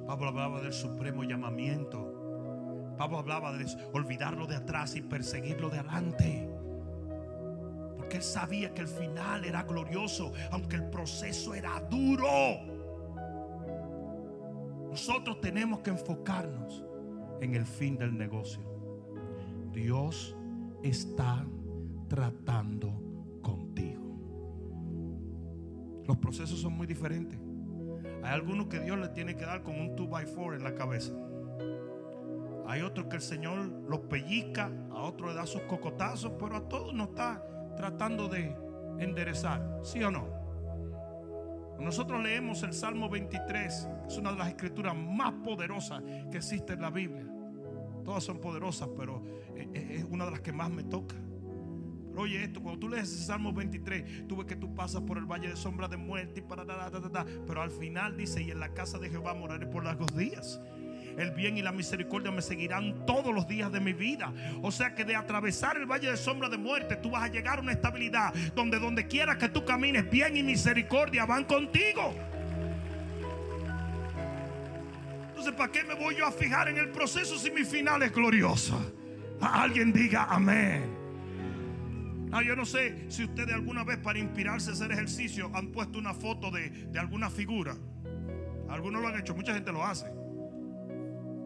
[0.06, 2.94] Pablo hablaba del supremo llamamiento.
[2.96, 6.51] Pablo hablaba de olvidarlo de atrás y perseguirlo de adelante
[8.18, 12.26] él sabía que el final era glorioso, aunque el proceso era duro.
[14.90, 16.84] Nosotros tenemos que enfocarnos
[17.40, 18.62] en el fin del negocio.
[19.72, 20.36] Dios
[20.82, 21.44] está
[22.08, 22.92] tratando
[23.40, 24.02] contigo.
[26.06, 27.38] Los procesos son muy diferentes.
[28.22, 31.12] Hay algunos que Dios le tiene que dar con un 2x4 en la cabeza.
[32.66, 36.68] Hay otros que el Señor los pellizca, a otros le da sus cocotazos, pero a
[36.68, 37.42] todos no está
[37.76, 38.56] tratando de
[38.98, 40.28] enderezar, ¿sí o no?
[41.78, 46.82] Nosotros leemos el Salmo 23, es una de las escrituras más poderosas que existe en
[46.82, 47.26] la Biblia.
[48.04, 49.22] Todas son poderosas, pero
[49.72, 51.16] es una de las que más me toca.
[52.10, 55.18] Pero oye esto, cuando tú lees el Salmo 23, tú ves que tú pasas por
[55.18, 56.64] el valle de sombra de muerte y para,
[57.46, 60.60] pero al final dice, y en la casa de Jehová moraré por largos días
[61.18, 64.32] el bien y la misericordia me seguirán todos los días de mi vida.
[64.62, 67.58] O sea que de atravesar el valle de sombra de muerte, tú vas a llegar
[67.58, 72.14] a una estabilidad donde donde quiera que tú camines, bien y misericordia van contigo.
[75.28, 78.12] Entonces, ¿para qué me voy yo a fijar en el proceso si mi final es
[78.12, 78.92] glorioso?
[79.40, 81.02] Alguien diga amén.
[82.30, 85.98] Ah, yo no sé si ustedes alguna vez para inspirarse a hacer ejercicio han puesto
[85.98, 87.76] una foto de, de alguna figura.
[88.70, 90.06] Algunos lo han hecho, mucha gente lo hace.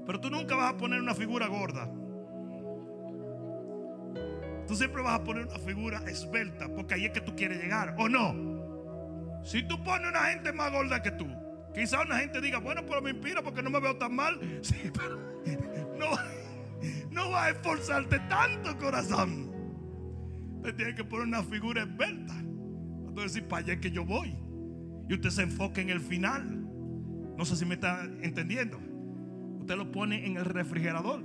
[0.07, 1.91] Pero tú nunca vas a poner una figura gorda.
[4.67, 7.95] Tú siempre vas a poner una figura esbelta porque ahí es que tú quieres llegar,
[7.99, 9.43] ¿o no?
[9.45, 11.27] Si tú pones una gente más gorda que tú,
[11.75, 14.39] quizá una gente diga, bueno, pero me inspira porque no me veo tan mal.
[14.63, 15.19] Sí, pero
[15.99, 16.11] no,
[17.11, 19.53] no vas a esforzarte tanto, corazón.
[20.63, 22.35] Te tienes que poner una figura esbelta.
[22.35, 24.37] Entonces, decir, para allá es que yo voy.
[25.09, 26.67] Y usted se enfoque en el final.
[27.37, 28.81] No sé si me está entendiendo
[29.67, 31.25] usted lo pone en el refrigerador.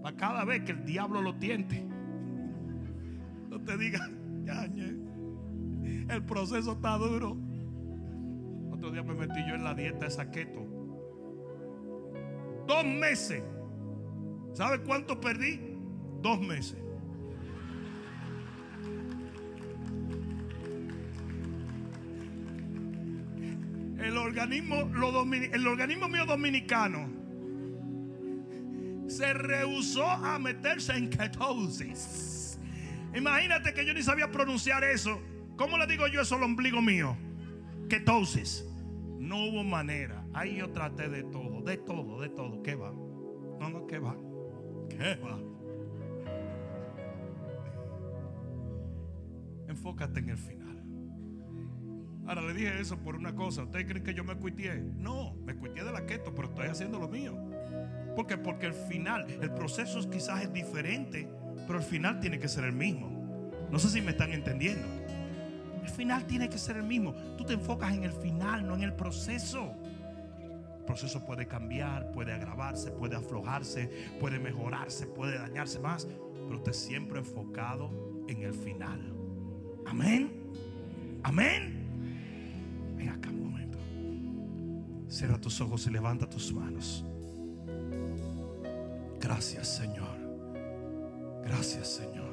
[0.00, 1.84] Para cada vez que el diablo lo tiente.
[3.50, 4.08] No te diga,
[6.08, 7.36] el proceso está duro.
[8.70, 10.60] Otro día me metí yo en la dieta de saqueto.
[12.68, 13.42] Dos meses.
[14.52, 15.58] ¿Sabe cuánto perdí?
[16.22, 16.78] Dos meses.
[24.42, 27.08] El organismo mío dominicano
[29.08, 32.58] se rehusó a meterse en ketosis.
[33.14, 35.20] Imagínate que yo ni sabía pronunciar eso.
[35.56, 37.16] ¿Cómo le digo yo eso al ombligo mío?
[37.88, 38.64] Ketosis.
[39.18, 40.24] No hubo manera.
[40.34, 42.62] Ahí yo traté de todo, de todo, de todo.
[42.62, 42.92] ¿Qué va?
[42.92, 44.16] No, no, ¿qué va?
[44.90, 45.38] ¿Qué va?
[49.68, 50.65] Enfócate en el final.
[52.26, 53.62] Ahora le dije eso por una cosa.
[53.62, 54.82] ¿Ustedes creen que yo me cuiteé?
[54.96, 57.36] No, me cuiteé de la keto, pero estoy haciendo lo mío.
[58.16, 58.36] ¿Por qué?
[58.36, 61.28] Porque el final, el proceso quizás es diferente,
[61.66, 63.50] pero el final tiene que ser el mismo.
[63.70, 64.86] No sé si me están entendiendo.
[65.82, 67.14] El final tiene que ser el mismo.
[67.36, 69.74] Tú te enfocas en el final, no en el proceso.
[70.78, 76.06] El proceso puede cambiar, puede agravarse, puede aflojarse, puede mejorarse, puede dañarse más,
[76.46, 79.14] pero usted siempre enfocado en el final.
[79.86, 80.32] Amén.
[81.22, 81.75] Amén.
[83.08, 83.78] Acá momento.
[85.08, 87.04] Cierra tus ojos y levanta tus manos.
[89.20, 90.16] Gracias Señor.
[91.44, 92.26] Gracias Señor.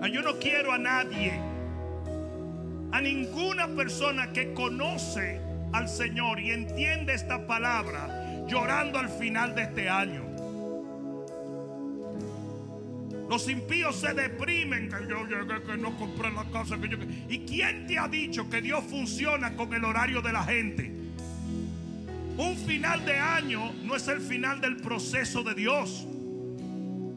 [0.00, 1.32] Ah, yo no quiero a nadie,
[2.92, 5.40] a ninguna persona que conoce
[5.72, 10.33] al Señor y entiende esta palabra llorando al final de este año.
[13.28, 16.98] Los impíos se deprimen que yo llegué, que no compré la casa que yo.
[17.28, 20.92] ¿Y quién te ha dicho que Dios funciona con el horario de la gente?
[22.36, 26.06] Un final de año no es el final del proceso de Dios.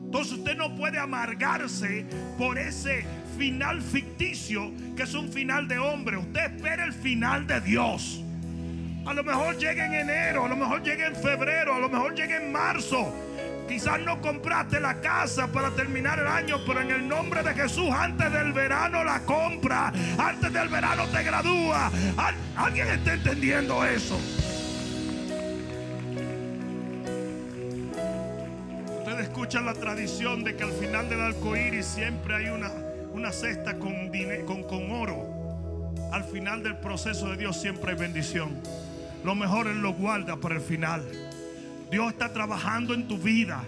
[0.05, 2.05] Entonces usted no puede amargarse
[2.37, 3.05] por ese
[3.37, 6.17] final ficticio que es un final de hombre.
[6.17, 8.23] Usted espera el final de Dios.
[9.05, 12.15] A lo mejor llega en enero, a lo mejor llega en febrero, a lo mejor
[12.15, 13.13] llega en marzo.
[13.67, 17.89] Quizás no compraste la casa para terminar el año, pero en el nombre de Jesús,
[17.91, 21.91] antes del verano la compra, antes del verano te gradúa.
[22.55, 24.17] ¿Alguien está entendiendo eso?
[28.99, 32.71] Ustedes escuchan la tradición de que al final del arco iris siempre hay una,
[33.11, 34.09] una cesta con,
[34.63, 35.93] con, oro.
[36.13, 38.61] Al final del proceso de Dios siempre hay bendición.
[39.25, 41.03] Lo mejor Él lo guarda para el final.
[41.91, 43.63] Dios está trabajando en tu vida.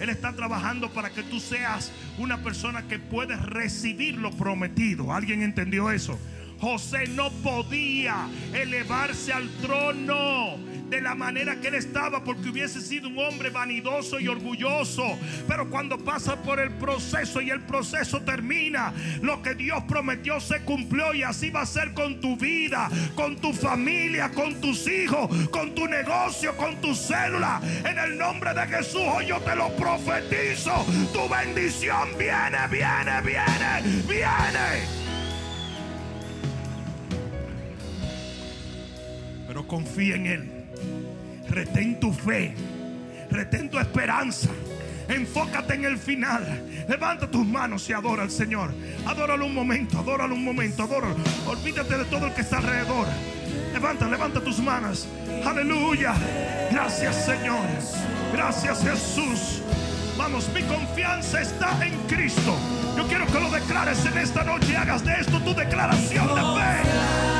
[0.00, 5.12] Él está trabajando para que tú seas una persona que puedes recibir lo prometido.
[5.12, 6.18] ¿Alguien entendió eso?
[6.60, 10.56] José no podía elevarse al trono
[10.88, 15.18] de la manera que él estaba porque hubiese sido un hombre vanidoso y orgulloso.
[15.46, 20.60] Pero cuando pasa por el proceso y el proceso termina, lo que Dios prometió se
[20.62, 25.28] cumplió y así va a ser con tu vida, con tu familia, con tus hijos,
[25.48, 27.60] con tu negocio, con tu célula.
[27.84, 30.84] En el nombre de Jesús, hoy yo te lo profetizo.
[31.12, 34.98] Tu bendición viene, viene, viene, viene.
[39.46, 40.57] Pero confía en Él.
[41.58, 42.54] Retén tu fe.
[43.32, 44.48] Retén tu esperanza.
[45.08, 46.62] Enfócate en el final.
[46.88, 48.72] Levanta tus manos y adora al Señor.
[49.04, 51.16] Adóralo un momento, adóralo un momento, adóralo.
[51.48, 53.08] Olvídate de todo el que está alrededor.
[53.72, 55.08] Levanta, levanta tus manos.
[55.44, 56.14] Aleluya.
[56.70, 57.66] Gracias Señor.
[58.32, 59.60] Gracias Jesús.
[60.16, 62.56] Vamos, mi confianza está en Cristo.
[62.96, 66.40] Yo quiero que lo declares en esta noche y hagas de esto tu declaración de
[66.40, 67.37] fe.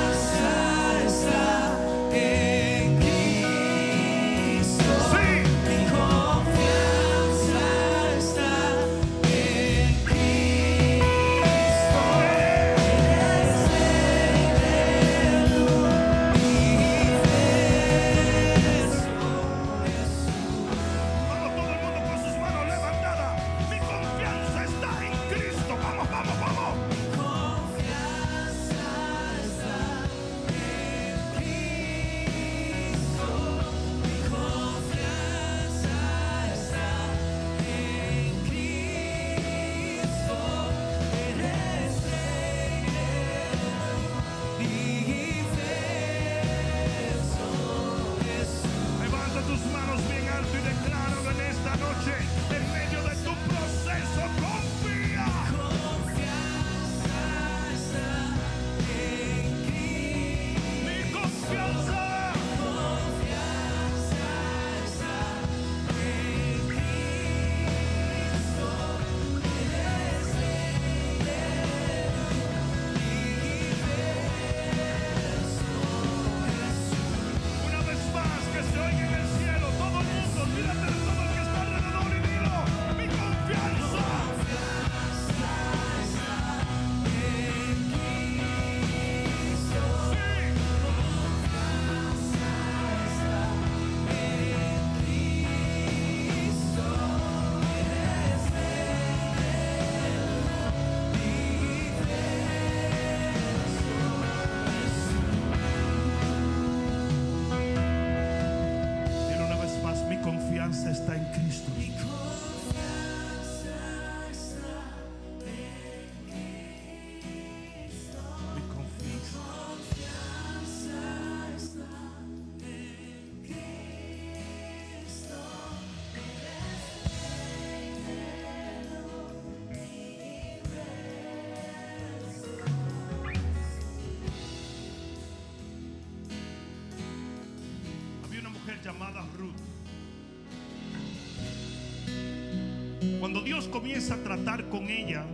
[143.71, 145.25] Comienza a tratar con ella,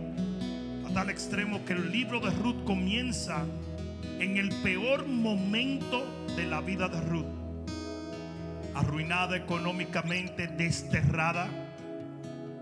[0.85, 3.45] a tal extremo que el libro de Ruth comienza
[4.19, 6.05] en el peor momento
[6.35, 7.25] de la vida de Ruth.
[8.73, 11.47] Arruinada económicamente, desterrada,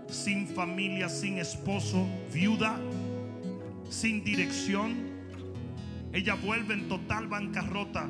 [0.08, 2.78] sin familia, sin esposo, viuda,
[3.90, 4.94] sin dirección.
[6.12, 8.08] Ella vuelve en total bancarrota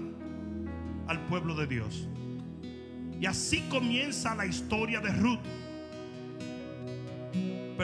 [1.06, 2.08] al pueblo de Dios.
[3.20, 5.40] Y así comienza la historia de Ruth.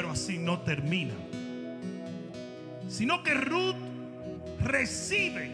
[0.01, 1.13] Pero así no termina.
[2.89, 3.77] Sino que Ruth
[4.63, 5.51] recibe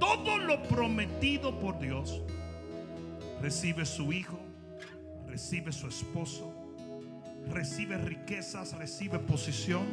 [0.00, 2.22] todo lo prometido por Dios.
[3.40, 4.40] Recibe su hijo,
[5.28, 6.52] recibe su esposo,
[7.52, 9.86] recibe riquezas, recibe posición.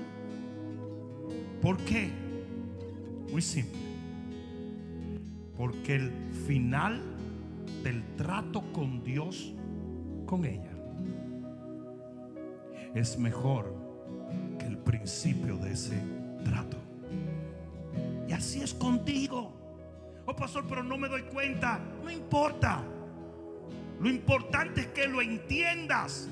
[1.61, 2.09] ¿Por qué?
[3.31, 3.81] Muy simple.
[5.55, 6.11] Porque el
[6.47, 7.03] final
[7.83, 9.53] del trato con Dios,
[10.25, 10.68] con ella,
[12.95, 13.75] es mejor
[14.57, 16.01] que el principio de ese
[16.43, 16.77] trato.
[18.27, 19.53] Y así es contigo.
[20.25, 21.79] Oh, pastor, pero no me doy cuenta.
[22.03, 22.83] No importa.
[23.99, 26.29] Lo importante es que lo entiendas.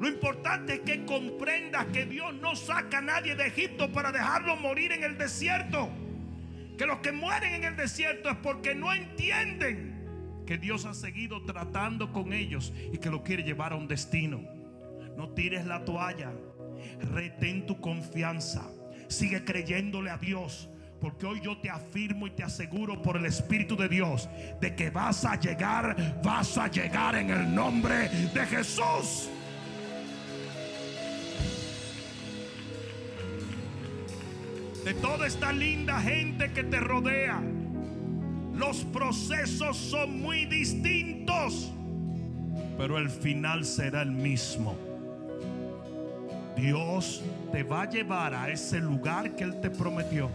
[0.00, 4.56] Lo importante es que comprendas que Dios no saca a nadie de Egipto para dejarlo
[4.56, 5.90] morir en el desierto.
[6.78, 11.42] Que los que mueren en el desierto es porque no entienden que Dios ha seguido
[11.42, 14.59] tratando con ellos y que lo quiere llevar a un destino.
[15.20, 16.32] No tires la toalla.
[17.12, 18.62] Retén tu confianza.
[19.06, 20.70] Sigue creyéndole a Dios.
[20.98, 24.30] Porque hoy yo te afirmo y te aseguro por el Espíritu de Dios
[24.62, 29.28] de que vas a llegar, vas a llegar en el nombre de Jesús.
[34.82, 37.42] De toda esta linda gente que te rodea,
[38.54, 41.70] los procesos son muy distintos,
[42.78, 44.89] pero el final será el mismo.
[46.56, 47.22] Dios
[47.52, 50.30] te va a llevar a ese lugar que Él te prometió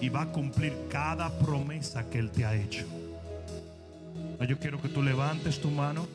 [0.00, 2.86] y va a cumplir cada promesa que Él te ha hecho.
[4.46, 6.06] Yo quiero que tú levantes tu mano.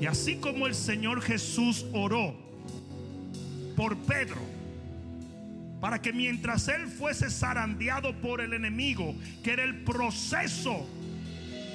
[0.00, 2.34] Y así como el Señor Jesús oró
[3.76, 4.40] por Pedro,
[5.80, 10.86] para que mientras él fuese zarandeado por el enemigo, que era el proceso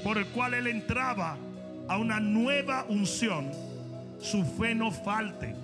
[0.04, 1.38] por el cual él entraba
[1.88, 3.52] a una nueva unción,
[4.20, 5.56] su fe no falte.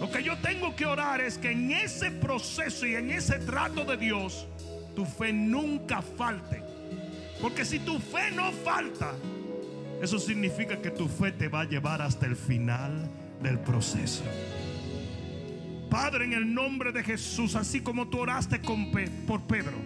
[0.00, 3.84] Lo que yo tengo que orar es que en ese proceso y en ese trato
[3.84, 4.46] de Dios,
[4.94, 6.62] tu fe nunca falte.
[7.40, 9.14] Porque si tu fe no falta,
[10.02, 13.08] eso significa que tu fe te va a llevar hasta el final
[13.42, 14.24] del proceso.
[15.90, 18.90] Padre, en el nombre de Jesús, así como tú oraste con
[19.26, 19.78] por Pedro,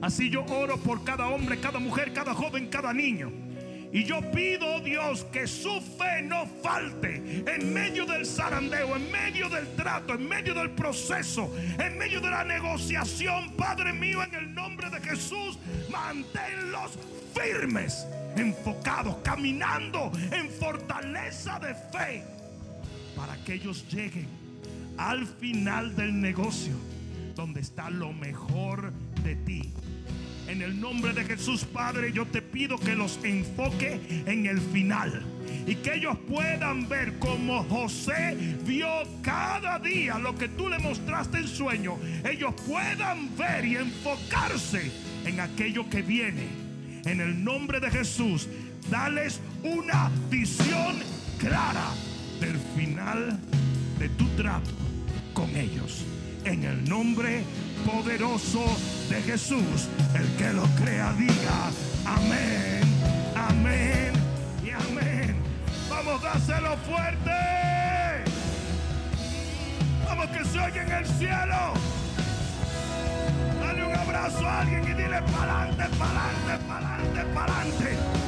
[0.00, 3.47] así yo oro por cada hombre, cada mujer, cada joven, cada niño
[3.92, 9.10] y yo pido, oh Dios, que su fe no falte en medio del zarandeo, en
[9.10, 13.50] medio del trato, en medio del proceso, en medio de la negociación.
[13.56, 15.58] Padre mío, en el nombre de Jesús,
[15.90, 16.98] manténlos
[17.34, 22.24] firmes, enfocados, caminando en fortaleza de fe,
[23.16, 24.28] para que ellos lleguen
[24.98, 26.74] al final del negocio,
[27.34, 29.72] donde está lo mejor de ti
[30.48, 35.22] en el nombre de Jesús, Padre, yo te pido que los enfoque en el final.
[35.66, 38.88] Y que ellos puedan ver como José vio
[39.22, 41.98] cada día lo que tú le mostraste en sueño.
[42.24, 44.90] Ellos puedan ver y enfocarse
[45.26, 46.48] en aquello que viene.
[47.04, 48.48] En el nombre de Jesús,
[48.90, 50.96] dales una visión
[51.38, 51.90] clara
[52.40, 53.38] del final
[53.98, 54.70] de tu trato
[55.34, 56.04] con ellos.
[56.44, 57.42] En el nombre
[57.78, 58.64] poderoso
[59.08, 59.88] de Jesús.
[60.14, 61.70] El que lo crea diga
[62.04, 62.82] amén,
[63.36, 64.12] amén
[64.64, 65.36] y amén.
[65.88, 67.30] Vamos a hacerlo fuerte.
[70.06, 71.74] Vamos que se oye en el cielo.
[73.60, 78.27] Dale un abrazo a alguien y dile pa'lante, pa'lante, pa'lante, pa'lante.